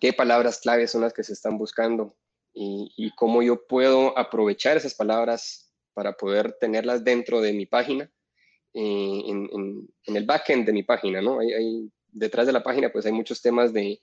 [0.02, 2.14] qué palabras claves son las que se están buscando
[2.54, 8.12] y, y, cómo yo puedo aprovechar esas palabras para poder tenerlas dentro de mi página,
[8.74, 11.40] eh, en, en, en, el backend de mi página, ¿no?
[11.40, 14.02] Hay, hay, detrás de la página, pues hay muchos temas de,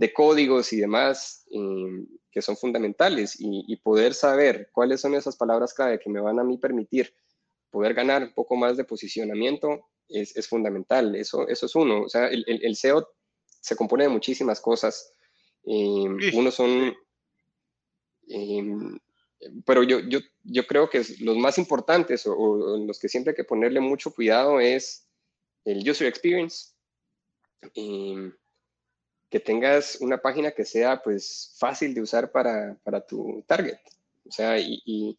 [0.00, 5.36] de códigos y demás em, que son fundamentales y, y, poder saber cuáles son esas
[5.36, 7.12] palabras clave que me van a mí permitir
[7.70, 11.14] poder ganar un poco más de posicionamiento es, es fundamental.
[11.16, 12.04] Eso, eso es uno.
[12.04, 13.10] O sea, el, el, SEO
[13.60, 15.12] se compone de muchísimas cosas.
[15.66, 16.94] Eh, uno son...
[18.26, 18.64] Eh,
[19.66, 23.36] pero yo, yo, yo creo que los más importantes o, o, los que siempre hay
[23.36, 25.06] que ponerle mucho cuidado es
[25.66, 26.70] el user experience.
[27.74, 28.32] Eh,
[29.30, 33.78] que tengas una página que sea pues fácil de usar para, para tu target.
[34.26, 35.18] O sea, y, y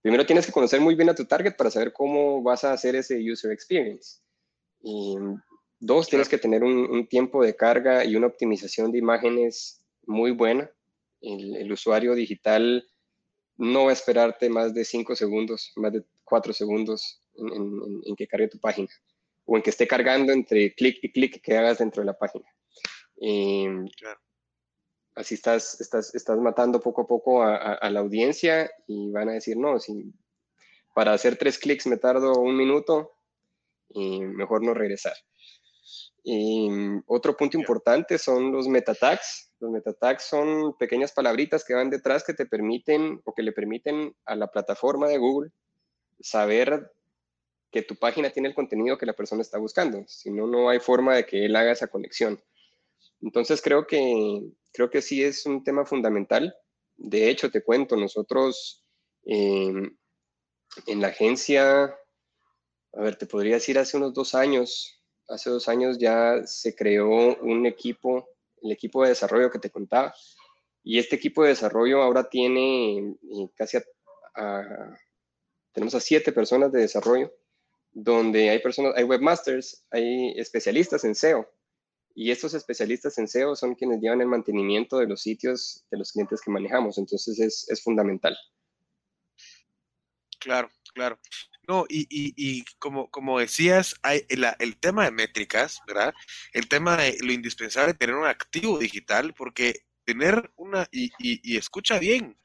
[0.00, 2.96] primero tienes que conocer muy bien a tu target para saber cómo vas a hacer
[2.96, 4.20] ese user experience.
[4.82, 5.16] Y
[5.80, 10.70] dos, tienes que tener un, tiempo de carga y una optimización de imágenes muy buena.
[11.20, 12.86] El, usuario digital
[13.56, 18.48] no va a esperarte más de cinco segundos, más de cuatro segundos en, que cargue
[18.48, 18.88] tu página
[19.46, 22.44] o en que esté cargando entre clic y clic que hagas dentro de la página.
[23.16, 24.20] Claro
[25.14, 29.56] así estás, estás, estás matando poco a poco a, la audiencia y van a decir,
[29.56, 30.12] no, si
[30.94, 33.12] para hacer tres clics me tardo un minuto,
[33.90, 35.14] y mejor no regresar.
[36.24, 36.68] Y
[37.06, 39.52] otro punto importante son los meta tags.
[39.60, 43.52] Los meta tags son pequeñas palabritas que van detrás que te permiten o que le
[43.52, 45.50] permiten a la plataforma de Google
[46.18, 46.90] saber
[47.70, 50.02] que tu página tiene el contenido que la persona está buscando.
[50.08, 52.40] Si no, no hay forma de que él haga esa conexión.
[53.24, 56.54] Entonces creo que, creo que sí es un tema fundamental.
[56.96, 58.84] De hecho, te cuento, nosotros
[59.24, 59.96] em,
[60.86, 61.84] en la agencia,
[62.92, 67.34] a ver, te podría decir hace unos dos años, hace dos años ya se creó
[67.40, 68.28] un equipo,
[68.60, 70.14] el equipo de desarrollo que te contaba,
[70.82, 73.78] y este equipo de desarrollo ahora tiene eh, casi
[75.72, 77.32] tenemos a siete personas de desarrollo,
[77.90, 81.48] donde hay personas, hay webmasters, hay especialistas en SEO,
[82.14, 86.12] y estos especialistas en SEO son quienes llevan el mantenimiento de los sitios de los
[86.12, 86.98] clientes que manejamos.
[86.98, 88.36] Entonces es, es fundamental.
[90.38, 91.18] Claro, claro.
[91.66, 96.14] No, y, y, y, como, como decías, hay el, el, tema de métricas, ¿verdad?
[96.52, 101.56] El tema de lo indispensable de tener un activo digital, porque tener una, y, y
[101.56, 102.36] escucha bien,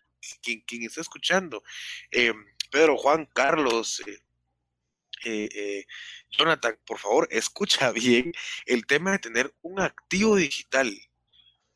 [0.41, 1.63] quien, quien está escuchando,
[2.11, 2.33] eh,
[2.71, 4.19] Pedro, Juan, Carlos, eh,
[5.25, 5.85] eh, eh,
[6.29, 8.33] Jonathan, por favor, escucha bien
[8.65, 10.93] el tema de tener un activo digital.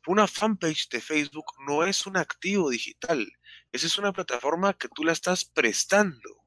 [0.06, 3.30] Una fanpage de Facebook no es un activo digital.
[3.72, 6.44] Esa es una plataforma que tú la estás prestando.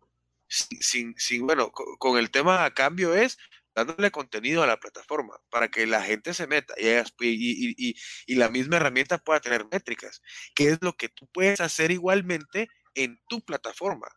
[0.50, 3.38] Sin, sin, bueno, con, el tema a cambio es
[3.76, 8.78] dándole contenido a la plataforma para que la gente se meta y, y, la misma
[8.78, 10.22] herramienta pueda tener métricas,
[10.56, 14.08] que es lo que tú puedes hacer igualmente en tu plataforma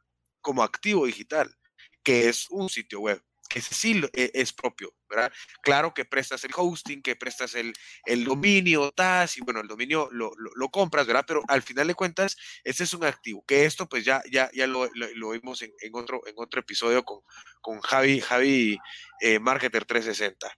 [0.41, 1.60] como activo digital
[2.03, 5.33] que es un sitio web, que sí e, es propio, ¿verdad?
[5.63, 7.75] Claro que prestas el hosting, que prestas el,
[8.07, 11.25] el dominio, TAS, y bueno, el dominio lo, lo, compras, ¿verdad?
[11.27, 14.69] Pero al final de cuentas, ese es un activo, que esto pues ya, ya, ya
[14.69, 17.21] lo, lo, vimos en, en, otro, en otro episodio con,
[17.61, 18.79] con Javi, Javi
[19.21, 20.57] eh, Marketer 360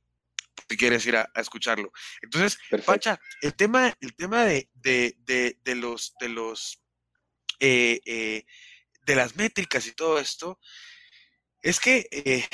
[0.68, 1.92] si quieres ir a, a escucharlo.
[2.22, 2.92] Entonces, Perfecto.
[2.92, 6.82] Pacha, el tema, el tema de, de, de, de los, de los,
[7.60, 8.44] eh, eh,
[9.04, 10.58] de las métricas y todo esto,
[11.62, 12.44] es que eh,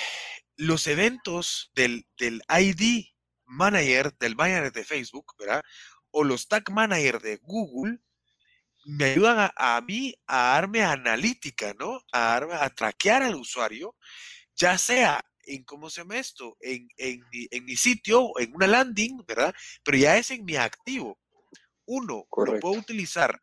[0.56, 3.06] los eventos del, del, ID
[3.46, 5.62] manager, del manager de Facebook, ¿verdad?
[6.10, 7.98] O los tag manager de Google,
[8.84, 12.00] me ayudan a, mí a darme analítica, ¿no?
[12.12, 13.96] A, a traquear al usuario,
[14.54, 16.56] ya sea en, ¿cómo se llama esto?
[16.60, 19.54] En, en, en, mi sitio, en una landing, ¿verdad?
[19.82, 21.18] Pero ya es en mi activo.
[21.86, 23.40] Uno, lo puedo utilizar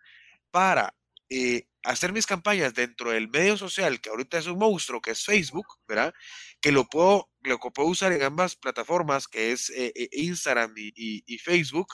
[0.52, 0.96] para
[1.30, 5.24] eh, hacer mis campañas dentro del medio social, que ahorita es un monstruo, que es
[5.26, 6.14] Facebook, ¿verdad?
[6.62, 11.38] Que lo puedo, lo puedo usar en ambas plataformas, que es eh, eh, Instagram y,
[11.40, 11.88] Facebook,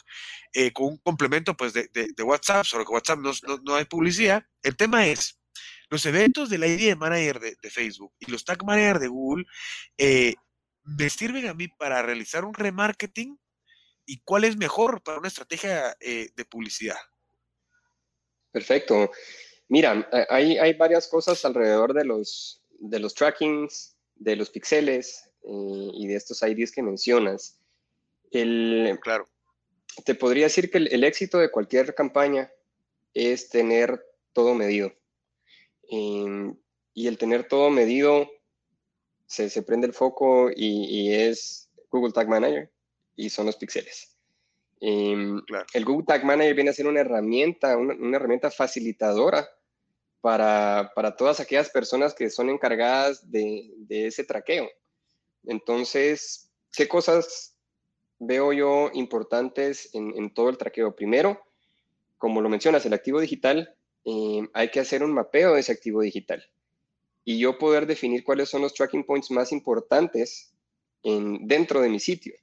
[0.73, 1.89] con un complemento pues de,
[2.23, 3.31] WhatsApp, solo que WhatsApp no,
[3.63, 4.43] no, hay publicidad.
[4.63, 5.39] El tema es,
[5.89, 9.45] los eventos del ID Manager de, Facebook y los Tag Manager de Google
[10.83, 13.37] me sirven a mí para realizar un remarketing
[14.05, 16.97] y cuál es mejor para una estrategia de publicidad.
[18.51, 19.11] Perfecto.
[19.69, 25.91] Mira, hay, hay varias cosas alrededor de los, de los trackings, de los pixeles eh,
[25.93, 27.59] y de estos IDs que mencionas.
[28.31, 29.27] El, claro.
[30.05, 32.51] Te podría decir que el, éxito de cualquier campaña
[33.13, 34.93] es tener todo medido.
[35.89, 36.55] Em,
[36.93, 38.29] y el tener todo medido,
[39.25, 42.69] se, se prende el foco y, y, es Google Tag Manager
[43.15, 43.57] y son los
[44.81, 45.39] Em,
[45.73, 49.47] el Google Tag Manager viene a ser una herramienta, una, herramienta facilitadora
[50.21, 54.67] para, para, todas aquellas personas que son encargadas de, de, ese traqueo.
[55.45, 57.55] Entonces, ¿qué cosas
[58.17, 60.95] veo yo importantes en, en todo el traqueo?
[60.95, 61.39] Primero,
[62.17, 66.01] como lo mencionas, el activo digital, em, hay que hacer un mapeo de ese activo
[66.01, 66.43] digital
[67.23, 70.53] y yo poder definir cuáles son los tracking points más importantes
[71.03, 72.33] en, dentro de mi sitio.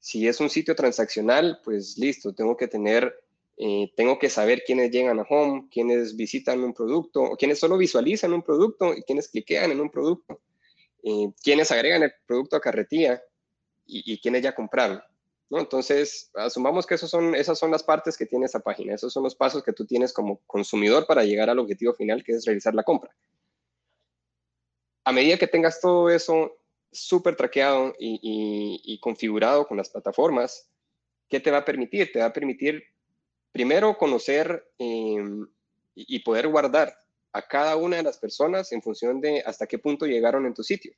[0.00, 3.14] Si es un sitio transaccional, pues listo, tengo que tener,
[3.58, 7.76] eh, tengo que saber quiénes llegan a home, quiénes visitan un producto, o quiénes solo
[7.76, 10.40] visualizan un producto y quiénes cliquean en un producto,
[11.02, 13.22] eh, quiénes agregan el producto a carretilla
[13.86, 15.02] y, y quiénes ya compraron.
[15.50, 15.58] ¿no?
[15.58, 19.24] Entonces, asumamos que esos son, esas son las partes que tiene esa página, esos son
[19.24, 22.74] los pasos que tú tienes como consumidor para llegar al objetivo final, que es realizar
[22.74, 23.14] la compra.
[25.04, 26.59] A medida que tengas todo eso
[26.92, 30.70] súper traqueado y, configurado con las plataformas,
[31.28, 32.10] ¿qué te va a permitir?
[32.12, 32.82] Te va a permitir
[33.52, 35.46] primero conocer em,
[35.94, 36.94] y poder guardar
[37.32, 40.62] a cada una de las personas en función de hasta qué punto llegaron en tu
[40.62, 40.92] sitio.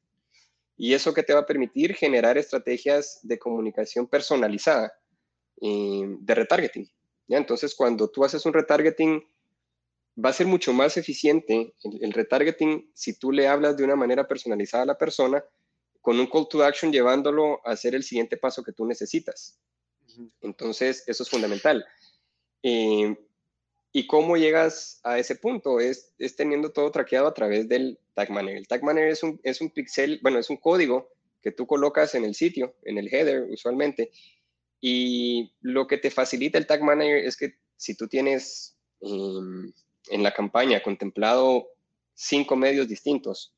[0.77, 4.93] Y eso que te va a permitir generar estrategias de comunicación personalizada,
[5.61, 6.91] em, de retargeting.
[7.29, 7.39] ¿ya?
[7.39, 9.23] Entonces, cuando tú haces un retargeting,
[10.23, 14.27] va a ser mucho más eficiente el retargeting si tú le hablas de una manera
[14.29, 15.43] personalizada a la persona
[16.03, 19.59] con un call to action llevándolo a hacer el siguiente paso que tú necesitas.
[20.43, 21.87] Entonces, eso es fundamental.
[22.63, 23.17] Eh,
[23.93, 25.79] ¿Y cómo llegas a ese punto?
[25.79, 28.59] Es, es, teniendo todo traqueado a través del Tag Manager.
[28.59, 31.09] El Tag Manager es un, es un pixel, bueno, es un código
[31.41, 34.11] que tú colocas en el sitio, en el header usualmente.
[34.81, 39.73] Y lo que te facilita el Tag Manager es que si tú tienes em,
[40.09, 41.69] en la campaña contemplado
[42.15, 43.55] cinco medios distintos,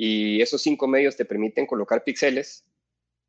[0.00, 2.64] y esos cinco medios te permiten colocar píxeles.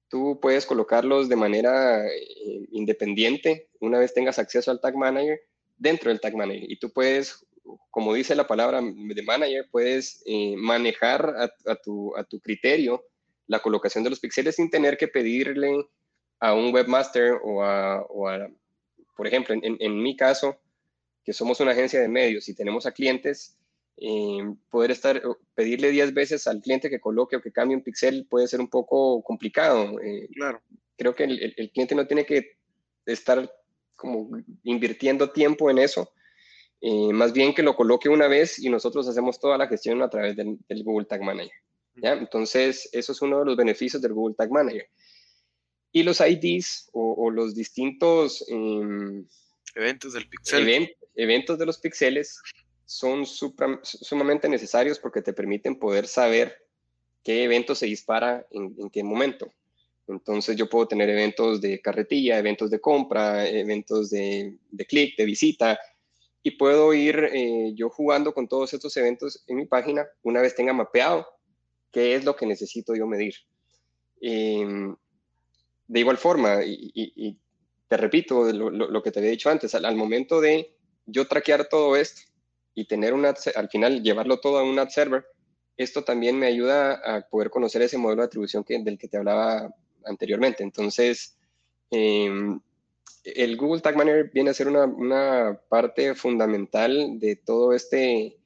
[0.07, 5.41] Tú puedes colocarlos de manera eh, independiente una vez tengas acceso al Tag Manager
[5.79, 6.71] dentro del Tag Manager.
[6.71, 7.43] Y tú puedes,
[7.89, 11.33] como dice la palabra de manager, puedes eh, manejar
[11.65, 13.03] a, tu, a, tu, criterio
[13.47, 15.87] la colocación de los píxeles sin tener que pedirle
[16.39, 18.47] a un webmaster o a, o a
[19.17, 20.61] por ejemplo, en, en mi caso,
[21.25, 23.58] que somos una agencia de medios y tenemos a clientes,
[24.01, 25.21] eh, poder estar,
[25.53, 28.69] pedirle 10 veces al cliente que coloque o que cambie un pixel puede ser un
[28.69, 29.99] poco complicado.
[29.99, 30.61] Eh, claro.
[30.97, 32.57] Creo que el, cliente no tiene que
[33.05, 33.51] estar
[33.95, 34.29] como
[34.63, 36.11] invirtiendo tiempo en eso,
[36.79, 40.09] eh, más bien que lo coloque una vez y nosotros hacemos toda la gestión a
[40.09, 41.51] través del, Google Tag Manager.
[41.95, 42.13] ¿ya?
[42.13, 44.87] Entonces, eso es uno de los beneficios del Google Tag Manager.
[45.91, 49.25] Y los IDs o, los distintos em,
[49.75, 50.95] eventos del pixel.
[51.15, 52.41] eventos de los pixeles
[52.89, 56.57] son sumamente necesarios porque te permiten poder saber
[57.23, 59.47] qué evento se dispara en, qué momento.
[60.07, 65.79] Entonces yo puedo tener eventos de carretilla, eventos de compra, eventos de, clic, de visita,
[66.41, 70.55] y puedo ir eh, yo jugando con todos estos eventos en mi página una vez
[70.55, 71.27] tenga mapeado
[71.91, 73.35] qué es lo que necesito yo medir.
[74.19, 74.95] Em,
[75.87, 77.37] de igual forma, y,
[77.87, 80.75] te repito lo, que te había dicho antes, al momento de
[81.05, 82.28] yo traquear todo esto,
[82.79, 85.25] y tener un al final llevarlo todo a un ad server,
[85.75, 89.17] esto también me ayuda a poder conocer ese modelo de atribución que, del que te
[89.17, 89.73] hablaba
[90.05, 90.63] anteriormente.
[90.63, 91.37] Entonces,
[91.91, 92.59] em,
[93.25, 98.37] el Google Tag Manager viene a ser una, parte fundamental de todo este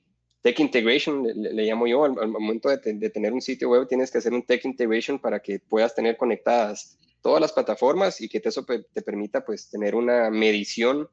[0.42, 4.34] Tech Integration, le, llamo yo, al, momento de, tener un sitio web tienes que hacer
[4.34, 9.02] un Tech Integration para que puedas tener conectadas todas las plataformas y que eso te
[9.04, 11.08] permita pues tener una medición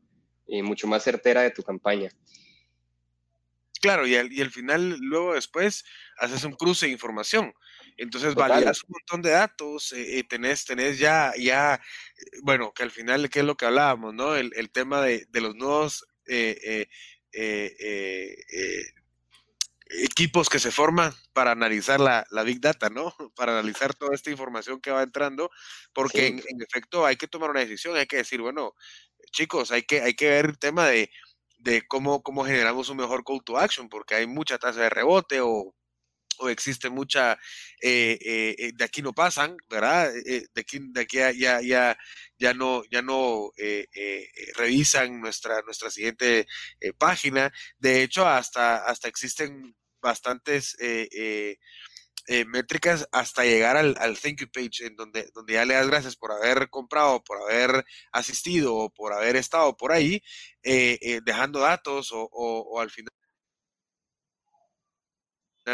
[0.52, 2.10] eh, mucho más certera de tu campaña.
[3.80, 5.84] Claro, y al, y al final, luego después,
[6.18, 7.54] haces un cruce de información.
[7.96, 11.80] Entonces validas un montón de datos, eh, tenés, tenés ya, ya,
[12.42, 14.36] bueno, que al final, ¿qué es lo que hablábamos, no?
[14.36, 16.86] El, el tema de, de, los nuevos eh,
[19.90, 23.14] equipos que se forman para analizar la, la, Big Data, ¿no?
[23.36, 25.50] Para analizar toda esta información que va entrando,
[25.92, 28.74] porque en, en, efecto hay que tomar una decisión, hay que decir, bueno,
[29.32, 31.10] chicos, hay que, hay que ver el tema de,
[31.60, 35.40] de cómo, cómo generamos un mejor call to action, porque hay mucha tasa de rebote
[35.40, 35.74] o,
[36.38, 37.34] o existe mucha,
[37.82, 40.10] eh, eh, de aquí no pasan, ¿verdad?
[40.26, 41.96] Eh, de aquí, de aquí ya, ya,
[42.38, 43.50] ya no, ya no
[44.56, 46.46] revisan nuestra, nuestra siguiente
[46.98, 47.52] página.
[47.78, 50.76] De hecho, hasta, hasta existen bastantes
[52.30, 56.14] eh, métricas hasta llegar al, thank you page, en donde, donde ya le das gracias
[56.14, 60.22] por haber comprado, por haber asistido o por haber estado por ahí,
[60.62, 63.10] eh, eh, dejando datos o, o, o, al final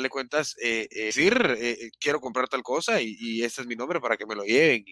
[0.00, 4.26] le cuentas, eh, decir, quiero comprar tal cosa y, este es mi nombre para que
[4.26, 4.84] me lo lleven,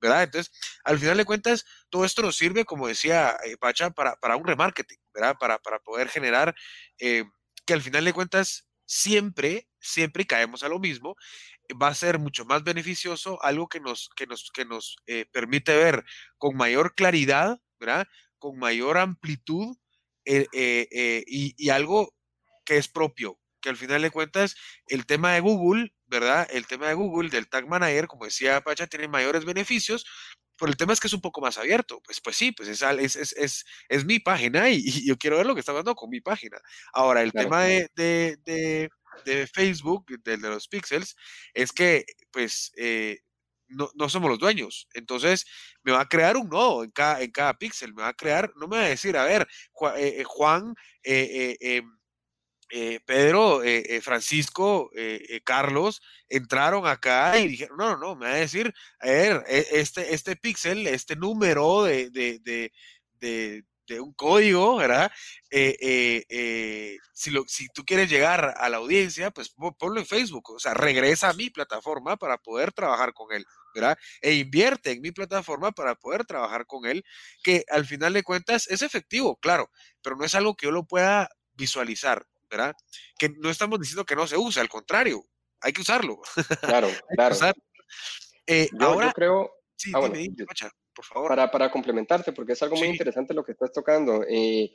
[0.00, 0.24] ¿verdad?
[0.24, 0.52] Entonces,
[0.84, 4.98] al final de cuentas, todo esto nos sirve, como decía Pacha, para, para un remarketing,
[5.14, 5.36] ¿verdad?
[5.38, 6.54] Para, para poder generar
[6.98, 11.14] que al final de cuentas siempre, siempre caemos a lo mismo,
[11.80, 15.76] va a ser mucho más beneficioso, algo que nos, que nos, que nos eh, permite
[15.76, 16.04] ver
[16.38, 18.06] con mayor claridad, ¿verdad?
[18.38, 19.76] Con mayor amplitud
[20.24, 22.14] eh, eh, y, algo
[22.64, 26.48] que es propio, que al final de cuentas el tema de Google, ¿verdad?
[26.50, 30.06] El tema de Google, del Tag Manager, como decía Pacha, tiene mayores beneficios,
[30.58, 32.00] pero el tema es que es un poco más abierto.
[32.04, 35.46] Pues, pues sí, pues es, es, es, es mi página y, y, yo quiero ver
[35.46, 36.58] lo que está pasando con mi página.
[36.92, 37.46] Ahora, el claro.
[37.48, 38.90] tema de, de, de,
[39.24, 41.16] de, Facebook, de, de, los pixels,
[41.54, 43.18] es que pues eh,
[43.68, 44.88] no, no, somos los dueños.
[44.94, 45.46] Entonces,
[45.82, 47.94] me va a crear un nodo en cada, en cada píxel.
[47.94, 49.46] Me va a crear, no me va a decir, a ver,
[49.96, 51.82] eh, Juan, eh, eh,
[52.70, 54.90] eh, Pedro, eh, eh, Francisco,
[55.44, 59.66] Carlos entraron acá y dijeron, no, no, no, me va a decir, a ver, e,
[59.72, 62.72] este, este píxel, este número de, de,
[63.20, 63.64] de,
[64.00, 65.10] un código, ¿verdad?
[65.50, 70.74] Si, lo, si tú quieres llegar a la audiencia, pues ponlo en Facebook, o sea,
[70.74, 73.46] regresa a mi plataforma para poder trabajar con él.
[73.74, 73.98] ¿verdad?
[74.22, 77.04] E invierte en mi plataforma para poder trabajar con él,
[77.42, 79.70] que al final de cuentas es efectivo, claro,
[80.02, 82.26] pero no es algo que yo lo pueda visualizar.
[82.50, 82.74] ¿Verdad?
[83.18, 85.24] Que no estamos diciendo que no se use, al contrario,
[85.60, 86.20] hay que usarlo.
[86.60, 87.36] Claro, claro.
[88.46, 89.52] Eh, yo, ahora, yo creo...
[89.76, 90.46] Sí, ah, bueno, dime,
[90.94, 91.28] por favor.
[91.28, 94.24] Para, para, complementarte, porque es algo muy interesante lo que estás tocando.
[94.24, 94.74] Eh,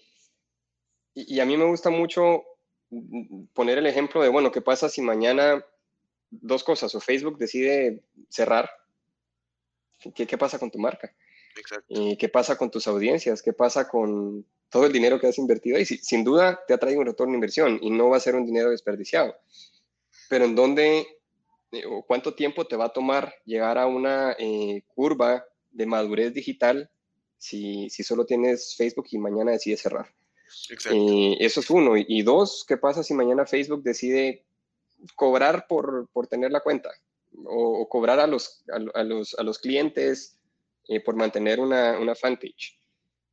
[1.15, 2.43] y, y, a mí me gusta mucho
[3.53, 5.65] poner el ejemplo de, bueno, ¿qué pasa si mañana
[6.30, 8.69] dos cosas, o Facebook decide cerrar?
[10.15, 11.13] ¿Qué, qué pasa con tu marca?
[11.55, 11.86] Exacto.
[11.89, 13.41] Eh, ¿Qué pasa con tus audiencias?
[13.41, 15.86] ¿Qué pasa con todo el dinero que has invertido ahí.
[15.86, 18.45] sin duda te ha traído un retorno de inversión y no va a ser un
[18.45, 19.36] dinero desperdiciado.
[20.30, 21.05] Pero en dónde
[21.71, 26.34] eh, o cuánto tiempo te va a tomar llegar a una eh, curva de madurez
[26.34, 26.89] digital
[27.38, 30.07] si, si, solo tienes Facebook y mañana decides cerrar.
[30.91, 31.95] Eh, eso es uno.
[31.95, 34.43] Y, y, dos, ¿qué pasa si mañana Facebook decide
[35.15, 36.89] cobrar por, por tener la cuenta?
[37.45, 40.38] O, o cobrar a los, a, a, los, a los clientes
[40.88, 42.80] eh, por mantener una, una fanpage.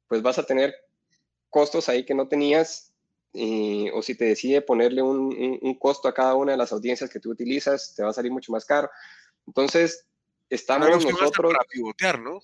[0.06, 0.74] Pues vas a tener
[1.50, 2.92] costos ahí que no tenías,
[3.34, 6.72] eh, o si te decide ponerle un, un, un, costo a cada una de las
[6.72, 8.88] audiencias que tú utilizas, te va a salir mucho más caro.
[9.46, 10.06] Entonces,
[10.48, 11.52] estamos nosotros...
[11.52, 12.40] Para pivotear, ¿no?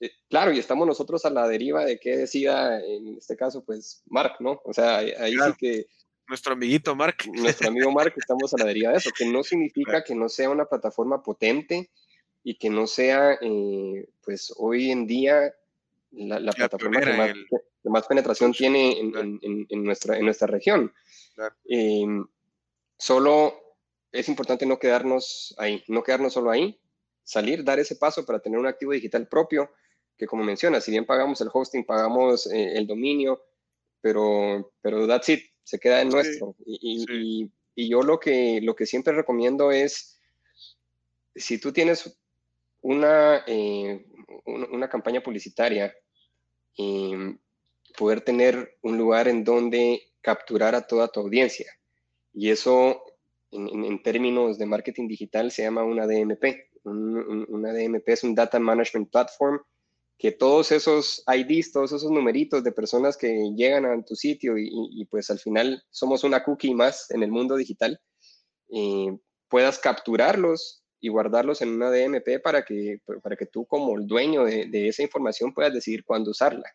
[0.00, 4.02] Eh, claro, y estamos nosotros a la deriva de qué decida, en este caso, pues,
[4.06, 4.60] Mark, ¿no?
[4.64, 5.52] O sea, ahí claro.
[5.52, 5.86] sí que...
[6.28, 7.16] Nuestro amiguito Mark.
[7.32, 10.04] Nuestro amigo Mark, estamos a la deriva de eso, que no significa claro.
[10.06, 11.90] que no sea una plataforma potente
[12.44, 15.54] y que no sea, eh, pues, hoy en día
[16.10, 17.46] la, la plataforma que más, el...
[17.48, 20.92] que más, penetración tiene en, en, en, nuestra, en nuestra región.
[21.34, 21.54] Claro.
[21.68, 22.06] Eh,
[22.98, 23.68] solo
[24.12, 26.80] es importante no quedarnos ahí, no quedarnos solo ahí,
[27.22, 29.70] salir, dar ese paso para tener un activo digital propio,
[30.16, 33.44] que como mencionas, si bien pagamos el hosting, pagamos eh, el dominio,
[34.00, 36.56] pero, pero that's it, se queda en sí, nuestro.
[36.64, 37.06] Y, sí.
[37.10, 40.18] y, y, yo lo que, lo que siempre recomiendo es,
[41.34, 42.17] si tú tienes
[42.82, 44.06] una, eh,
[44.44, 45.94] una campaña publicitaria,
[46.76, 47.36] eh,
[47.96, 51.70] poder tener un lugar en donde capturar a toda tu audiencia.
[52.32, 53.02] Y eso,
[53.50, 56.68] en, términos de marketing digital, se llama una DMP.
[56.84, 59.60] Un, un, una DMP es un Data Management Platform
[60.18, 65.04] que todos esos IDs, todos esos numeritos de personas que llegan a tu sitio y
[65.04, 68.00] pues al final somos una cookie más en el mundo digital,
[68.70, 69.16] eh,
[69.48, 74.44] puedas capturarlos y guardarlos en una DMP para que, para que tú como el dueño
[74.44, 76.74] de, de esa información puedas decidir cuándo usarla.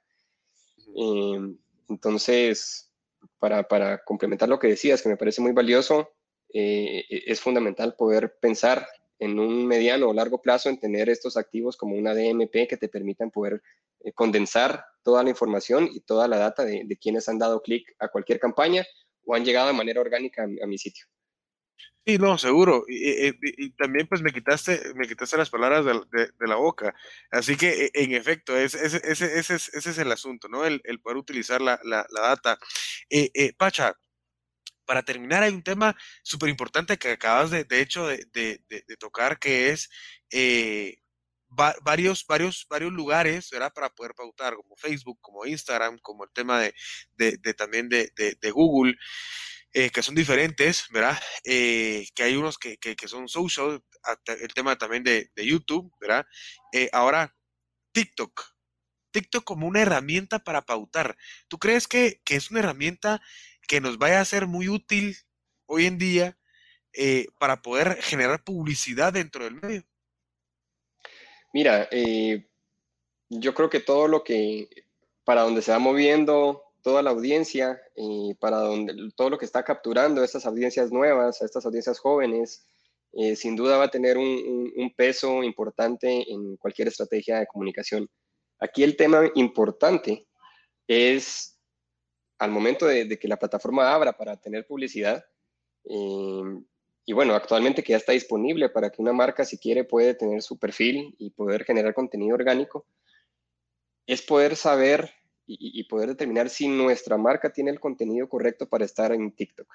[1.89, 2.91] entonces,
[3.39, 6.09] para, para, complementar lo que decías, que me parece muy valioso,
[6.53, 8.87] e, es fundamental poder pensar
[9.19, 12.89] en un mediano o largo plazo en tener estos activos como una DMP que te
[12.89, 13.61] permitan poder
[14.01, 18.09] eh, condensar toda la información y toda la data de, quienes han dado clic a
[18.09, 18.85] cualquier campaña
[19.25, 21.05] o han llegado de manera orgánica a, mi sitio.
[22.05, 22.83] Sí, no, seguro.
[22.87, 26.93] Y, también pues me quitaste, me quitaste las palabras de, la boca.
[27.31, 30.65] Así que e, en efecto, ese, ese, ese, ese es el asunto, ¿no?
[30.65, 32.59] El, el poder utilizar la, la, la data.
[33.09, 33.93] Eh, eh, Pacha,
[34.85, 39.39] para terminar, hay un tema súper importante que acabas de, de hecho, de, de, tocar,
[39.39, 39.89] que es
[40.31, 40.97] eh,
[41.83, 43.73] varios, varios, varios lugares, ¿verdad?
[43.73, 48.95] Para poder pautar, como Facebook, como Instagram, como el tema de, también de, Google,
[49.73, 51.19] eh, que son diferentes, ¿verdad?
[51.43, 53.83] Eh, que hay unos que, que, son social,
[54.27, 56.25] el tema también de, YouTube, ¿verdad?
[56.91, 57.35] ahora,
[57.91, 58.53] TikTok.
[59.11, 61.15] TikTok como una herramienta para pautar.
[61.47, 63.21] ¿Tú crees que, que es una herramienta
[63.67, 65.15] que nos vaya a ser muy útil
[65.65, 66.37] hoy en día
[66.93, 69.83] eh, para poder generar publicidad dentro del medio?
[71.51, 72.47] Mira, eh,
[73.29, 74.69] yo creo que todo lo que,
[75.23, 79.63] para donde se va moviendo toda la audiencia, eh, para donde, todo lo que está
[79.63, 82.65] capturando estas audiencias nuevas, estas audiencias jóvenes,
[83.35, 88.09] sin duda va a tener un, peso importante en cualquier estrategia de comunicación.
[88.59, 90.25] Aquí el tema importante
[90.87, 91.59] es
[92.39, 95.23] al momento de, que la plataforma abra para tener publicidad,
[95.85, 96.65] em,
[97.05, 100.41] y bueno, actualmente que ya está disponible para que una marca, si quiere, puede tener
[100.41, 102.85] su perfil y poder generar contenido orgánico,
[104.07, 105.11] es poder saber
[105.45, 109.67] y, poder determinar si nuestra marca tiene el contenido correcto para estar en TikTok.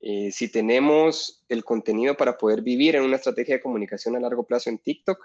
[0.00, 4.46] Eh, si tenemos el contenido para poder vivir en una estrategia de comunicación a largo
[4.46, 5.18] plazo en TikTok,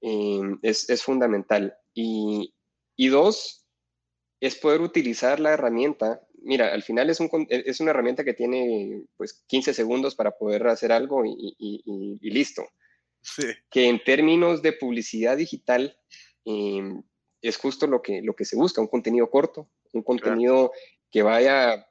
[0.00, 1.76] em, es, es, fundamental.
[1.94, 2.54] Y,
[2.96, 3.64] y dos,
[4.40, 6.20] es poder utilizar la herramienta.
[6.42, 10.66] Mira, al final es, un, es una herramienta que tiene pues 15 segundos para poder
[10.66, 12.64] hacer algo y, listo.
[13.70, 15.96] Que en términos de publicidad digital
[16.44, 17.02] em,
[17.48, 20.72] es justo lo que, lo que se busca, un contenido corto, un contenido
[21.10, 21.86] que vaya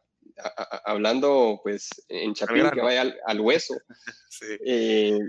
[0.83, 3.75] hablando pues en chapín, que vaya al, hueso.
[4.65, 5.19] Eh,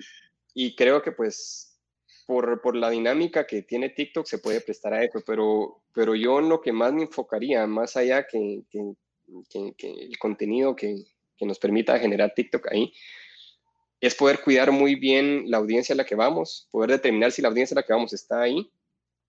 [0.54, 1.78] y creo que pues
[2.26, 6.38] por, por, la dinámica que tiene TikTok se puede prestar a eso, pero, pero yo
[6.40, 8.94] en lo que más me enfocaría, más allá que, que,
[9.76, 11.04] que, el contenido que,
[11.40, 12.94] nos permita generar TikTok ahí,
[14.00, 17.48] es poder cuidar muy bien la audiencia a la que vamos, poder determinar si la
[17.48, 18.72] audiencia a la que vamos está ahí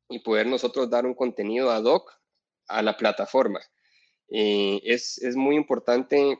[0.10, 2.12] y poder nosotros dar un contenido ad hoc
[2.68, 3.60] a la plataforma.
[4.30, 6.40] Eh, es, es, muy importante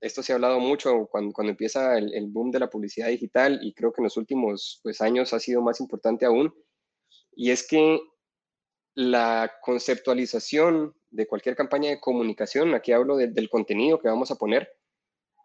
[0.00, 3.74] esto se ha hablado mucho cuando, cuando empieza el, boom de la publicidad digital y
[3.74, 6.54] creo que en los últimos pues, años ha sido más importante aún,
[7.32, 8.00] y es que
[8.94, 14.72] la conceptualización de cualquier campaña de comunicación, aquí hablo del contenido que vamos a poner,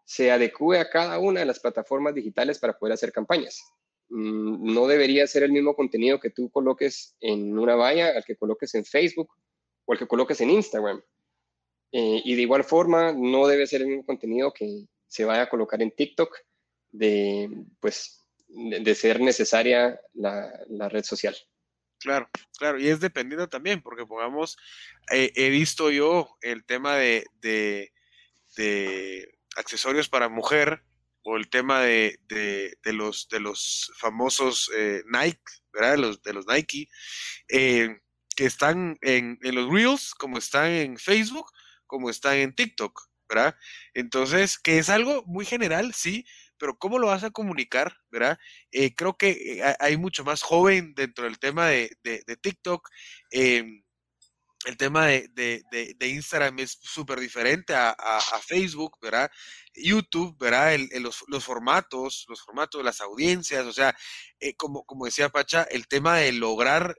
[0.04, 3.62] se adecue a cada una de las plataformas digitales para poder hacer campañas.
[4.08, 8.36] Mm, no debería ser el mismo contenido que tú coloques en una valla al que
[8.36, 9.30] coloques en Facebook
[9.84, 11.02] o al que coloques en Instagram.
[11.92, 15.48] Eh, y de igual forma, no debe ser el mismo contenido que se vaya a
[15.48, 16.36] colocar en TikTok
[16.90, 17.48] de,
[17.80, 21.36] pues, de, ser necesaria la, red social.
[21.98, 22.28] Claro,
[22.58, 24.56] claro, y es dependiendo también, porque pongamos,
[25.12, 27.90] eh, he visto yo el tema de, de,
[29.56, 30.82] accesorios para mujer
[31.26, 32.18] o el tema de,
[32.84, 35.92] los, de los famosos eh, Nike, ¿verdad?
[35.92, 36.88] De los, de los Nike,
[37.48, 41.50] que están en, en, los Reels, como están en Facebook,
[41.86, 43.56] como están en TikTok, ¿verdad?
[43.92, 46.24] Entonces, que es algo muy general, sí,
[46.58, 48.38] pero ¿cómo lo vas a comunicar, verdad?
[48.70, 51.90] Eh, creo que eh, hay mucho más joven dentro del tema de,
[52.40, 52.88] TikTok.
[53.30, 53.82] Em,
[54.66, 59.30] el tema de, Instagram es súper diferente a, Facebook, ¿verdad?
[59.74, 60.78] YouTube, ¿verdad?
[61.00, 63.96] los, formatos, los formatos de las audiencias, o sea,
[64.40, 66.96] eh, como, como decía Pacha, el tema de lograr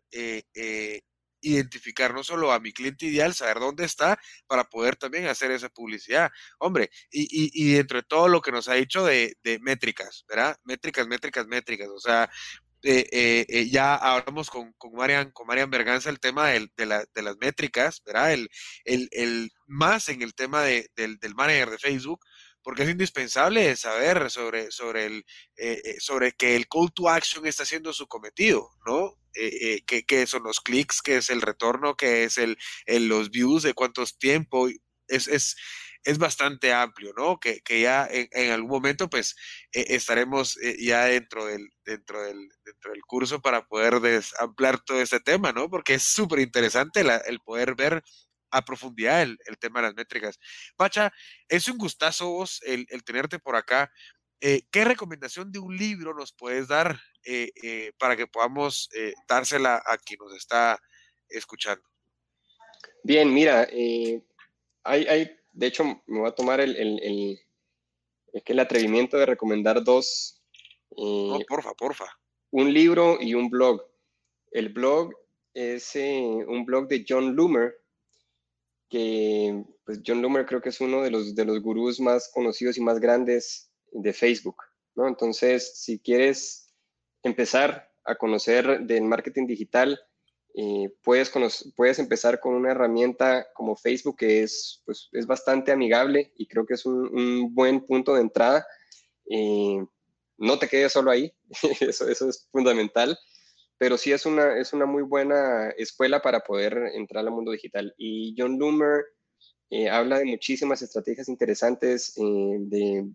[1.42, 5.70] identificar no solo a mi cliente ideal, saber dónde está para poder también hacer esa
[5.70, 6.32] publicidad.
[6.60, 10.58] Hombre, y, y, dentro de todo lo que nos ha dicho de, métricas, ¿verdad?
[10.64, 11.90] Métricas, métricas, métricas.
[11.90, 12.30] O sea,
[12.84, 17.38] eh, eh, eh, ya hablamos con, con, Marian, con Marian Berganza el tema de, las
[17.40, 18.34] métricas, ¿verdad?
[18.34, 18.50] El,
[18.86, 22.20] el, más en el tema del, del manager de Facebook,
[22.62, 25.26] porque es indispensable saber sobre, sobre, el,
[26.00, 29.18] sobre que el call to action está haciendo su cometido, ¿no?
[29.38, 32.58] eh, eh qué, son los clics, qué es el retorno, qué es el,
[32.88, 34.68] los views, de cuántos tiempo.
[35.08, 35.56] Es, es,
[36.04, 37.40] es bastante amplio, ¿no?
[37.40, 39.36] Que, que ya en, algún momento, pues,
[39.72, 45.02] eh, estaremos eh, ya dentro del, dentro, del, dentro del curso para poder ampliar todo
[45.02, 45.70] este tema, ¿no?
[45.70, 48.04] Porque es súper interesante el poder ver
[48.52, 50.40] a profundidad el, tema de las métricas.
[50.76, 51.12] Pacha,
[51.48, 53.92] es un gustazo vos el, tenerte por acá.
[54.40, 58.90] Eh, ¿Qué recomendación de un libro nos puedes dar eh, eh, para que podamos
[59.28, 60.80] dársela a quien nos está
[61.30, 61.84] escuchando?
[63.04, 64.24] Bien, mira, hay,
[64.84, 67.40] hay, de hecho, me voy a tomar el, el,
[68.32, 70.40] el atrevimiento de recomendar dos.
[70.96, 72.06] no, porfa, porfa.
[72.52, 73.82] Un libro y un blog.
[74.52, 75.14] El blog
[75.56, 77.74] es un blog de John Loomer,
[78.88, 82.78] que pues John Loomer creo que es uno de los, de los gurús más conocidos
[82.78, 84.58] y más grandes de Facebook,
[84.96, 85.08] ¿no?
[85.08, 86.72] Entonces, si quieres
[87.24, 90.00] empezar a conocer del marketing digital,
[90.58, 91.32] eh, puedes,
[91.76, 96.66] puedes empezar con una herramienta como Facebook que es, pues, es bastante amigable y creo
[96.66, 98.66] que es un, buen punto de entrada.
[99.30, 99.86] Eh,
[100.38, 101.34] no te quedes solo ahí,
[101.80, 103.18] eso, eso es fundamental
[103.78, 107.94] pero sí es una, es una muy buena escuela para poder entrar al mundo digital.
[107.98, 109.06] Y John Loomer
[109.70, 113.08] eh, habla de muchísimas estrategias interesantes eh, de,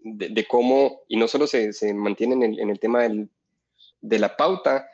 [0.00, 3.28] de, cómo, y no solo se, se mantiene en el, tema del,
[4.00, 4.88] de la pauta,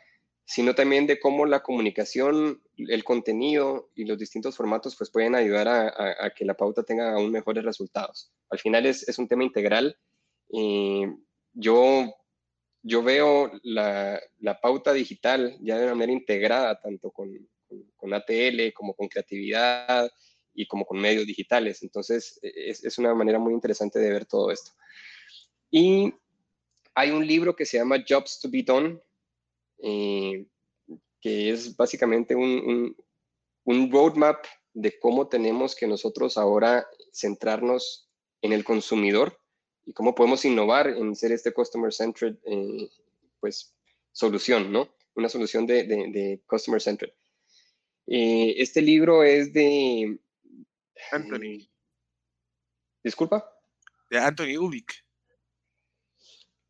[0.46, 5.68] sino también de cómo la comunicación, el contenido y los distintos formatos pues pueden ayudar
[5.68, 8.32] a, que la pauta tenga aún mejores resultados.
[8.48, 9.98] Al final es, es un tema integral.
[11.52, 12.16] Yo
[12.86, 14.20] yo veo la,
[14.62, 17.28] pauta digital ya de una manera integrada, tanto con,
[18.12, 20.08] ATL como con creatividad
[20.54, 21.82] y como con medios digitales.
[21.82, 24.70] Entonces, e, es, una manera muy interesante de ver todo esto.
[25.68, 26.14] Y
[26.94, 29.00] hay un libro que se llama Jobs to be Done,
[29.82, 30.46] eh,
[31.20, 32.96] que es básicamente un,
[33.64, 38.08] un roadmap de cómo tenemos que nosotros ahora centrarnos
[38.42, 39.40] en el consumidor
[39.86, 42.90] y cómo podemos innovar en ser este customer-centered, eh,
[43.40, 43.74] pues,
[44.12, 44.94] solución, ¿no?
[45.14, 47.12] Una solución de, de, customer-centered.
[48.06, 50.18] Eh, este libro es de...
[51.12, 51.68] Anthony.
[53.02, 53.48] ¿Disculpa?
[54.10, 55.05] De Anthony Ubik.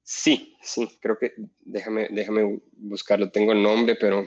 [0.08, 4.24] Sí, sí, creo que, déjame, déjame buscarlo, tengo el nombre, pero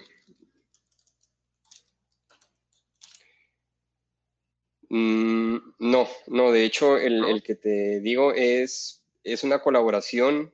[4.90, 10.52] Mm, no, no, de hecho el, que te digo es, es una colaboración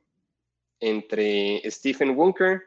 [0.82, 2.64] entre Stephen Wunker,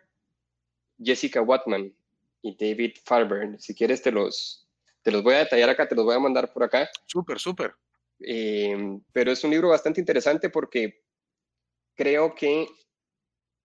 [0.98, 1.94] Jessica Watman
[2.40, 3.60] y David Farber.
[3.60, 4.66] Si quieres te los,
[5.02, 6.88] te los voy a detallar acá, te los voy a mandar por acá.
[7.06, 7.74] Súper, súper.
[8.20, 11.02] Em, pero es un libro bastante interesante porque
[11.98, 12.68] creo que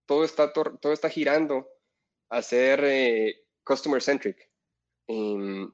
[0.06, 1.68] todo está, todo está girando
[2.28, 4.36] a ser eh, customer centric.
[5.06, 5.72] Em,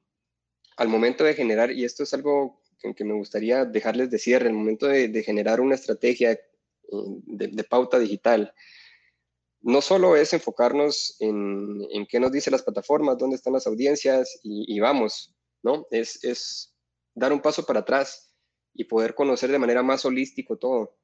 [0.76, 4.54] al momento de generar, y esto es algo que, me gustaría dejarles de cierre, el
[4.54, 6.40] momento de, generar una estrategia eh,
[6.90, 8.54] de, pauta digital,
[9.62, 14.78] no solo es enfocarnos en, qué nos dicen las plataformas, dónde están las audiencias y,
[14.80, 15.86] vamos, ¿no?
[15.90, 16.74] Es,
[17.14, 18.34] dar un paso para atrás
[18.72, 20.96] y poder conocer de manera más holístico todo.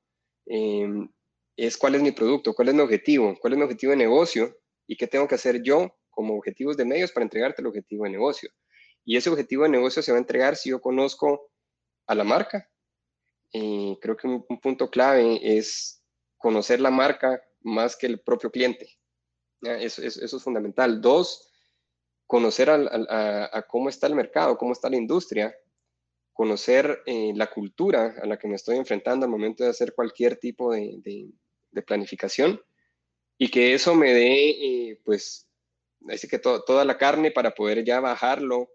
[0.47, 1.09] Em,
[1.57, 4.57] es cuál es mi producto, cuál es mi objetivo, cuál es mi objetivo de negocio
[4.87, 8.11] y qué tengo que hacer yo como objetivos de medios para entregarte el objetivo de
[8.11, 8.51] negocio.
[9.05, 11.51] Y ese objetivo de negocio se va a entregar si yo conozco
[12.07, 12.69] a la marca.
[13.53, 16.03] Y creo que un, punto clave es
[16.37, 18.89] conocer la marca más que el propio cliente.
[19.63, 21.01] Eso, es fundamental.
[21.01, 21.53] Dos,
[22.27, 25.55] conocer a, cómo está el mercado, cómo está la industria,
[26.33, 30.37] conocer eh, la cultura a la que me estoy enfrentando al momento de hacer cualquier
[30.37, 31.31] tipo de,
[31.87, 32.61] planificación
[33.39, 35.49] y que eso me dé, eh, pues,
[36.09, 38.69] así que toda la carne para poder ya bajarlo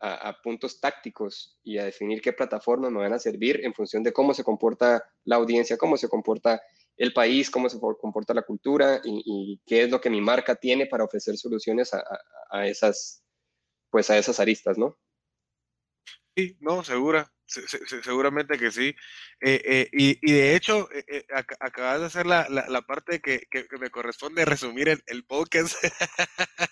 [0.00, 4.12] a, puntos tácticos y a definir qué plataformas me van a servir en función de
[4.12, 6.60] cómo se comporta la audiencia, cómo se comporta
[6.96, 10.86] el país, cómo se comporta la cultura y, qué es lo que mi marca tiene
[10.86, 13.24] para ofrecer soluciones a, esas,
[13.90, 14.98] pues a esas aristas, ¿no?
[16.36, 17.32] Sí, no, segura,
[18.02, 18.94] seguramente que sí.
[19.40, 21.24] Eh, eh, y, de hecho, eh,
[21.60, 23.46] acabas de hacer la, parte que,
[23.80, 25.76] me corresponde resumir el, el podcast.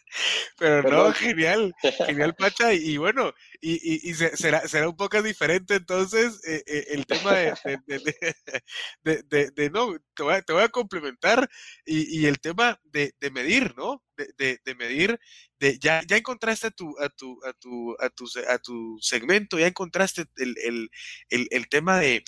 [0.58, 1.74] Pero no, genial,
[2.06, 2.72] genial, Pacha.
[2.72, 7.32] Y, bueno, y, será, será un poco diferente entonces el tema
[9.02, 11.48] de, de, no, te voy, a, te voy a complementar
[11.84, 14.04] y, el tema de, medir, ¿no?
[14.16, 15.18] De, medir,
[15.58, 19.58] de, ya, ya encontraste a tu, a tu, a tu, a tu, a tu segmento,
[19.58, 22.22] ya encontraste el, el, el, tema de,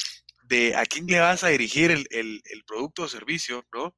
[0.45, 3.95] de a quién le vas a dirigir el, el producto o servicio, ¿no?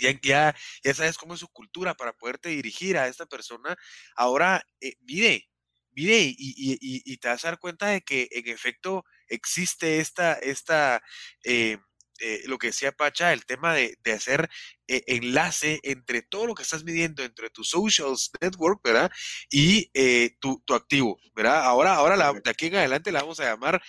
[0.00, 0.54] Ya, ya,
[0.84, 3.76] ya, sabes cómo es su cultura para poderte dirigir a esta persona.
[4.16, 5.48] Ahora, eh, mide
[5.96, 11.02] y, y, y, te vas a dar cuenta de que en efecto existe esta, esta,
[11.44, 11.78] eh,
[12.18, 14.48] eh, lo que decía Pacha, el tema de, hacer
[14.86, 19.10] eh, enlace entre todo lo que estás midiendo, entre tu socials network, ¿verdad?
[19.50, 21.64] Y eh, tu, activo, ¿verdad?
[21.64, 23.82] Ahora, ahora de aquí en adelante la vamos a llamar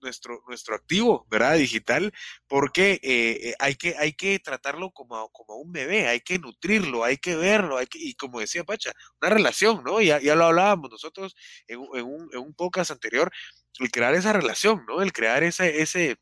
[0.00, 1.56] nuestro, nuestro activo, ¿verdad?
[1.56, 2.12] Digital,
[2.46, 7.36] porque hay, que, hay que tratarlo como, como un bebé, hay que nutrirlo, hay que
[7.36, 10.00] verlo, hay que, y como decía Pacha, una relación, ¿no?
[10.00, 11.34] Ya, ya lo hablábamos nosotros
[11.66, 13.30] en, un, en un podcast anterior,
[13.78, 15.02] el crear esa relación, ¿no?
[15.02, 16.16] El crear ese, ese,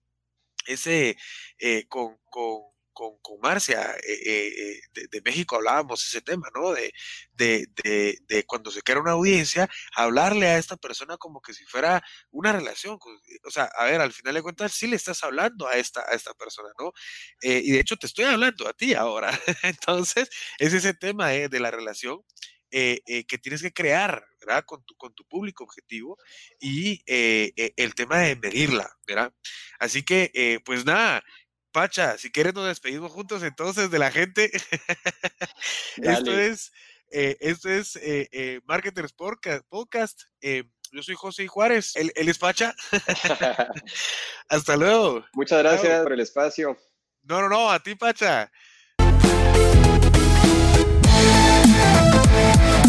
[0.66, 1.16] ese,
[1.58, 2.62] eh, con, con,
[2.92, 6.72] con, con, Marcia eh, eh, de, México hablábamos ese tema, ¿no?
[6.72, 6.92] De,
[7.34, 7.66] de,
[8.26, 12.52] de, cuando se crea una audiencia, hablarle a esta persona como que si fuera una
[12.52, 12.98] relación.
[13.44, 16.14] O sea, a ver, al final de cuentas sí le estás hablando a esta, a
[16.14, 16.92] esta persona, ¿no?
[17.42, 19.30] y de hecho te estoy hablando a ti ahora.
[19.62, 22.22] Entonces, es ese tema de la relación
[22.78, 24.62] eh, eh, que tienes que crear, ¿verdad?
[24.66, 26.18] Con tu, público objetivo
[26.60, 29.32] y eh, el tema de medirla, ¿verdad?
[29.78, 31.24] Así que, pues nada,
[31.72, 34.50] Pacha, si quieres nos despedimos juntos entonces de la gente.
[35.96, 36.70] esto es,
[37.08, 37.98] esto es
[38.66, 40.24] Marketers Podcast.
[40.42, 42.74] yo soy José Juárez, él, es Pacha.
[44.50, 45.24] Hasta luego.
[45.32, 46.76] Muchas gracias por el espacio.
[47.22, 48.52] No, no, no, a ti, Pacha.
[52.36, 52.85] Thank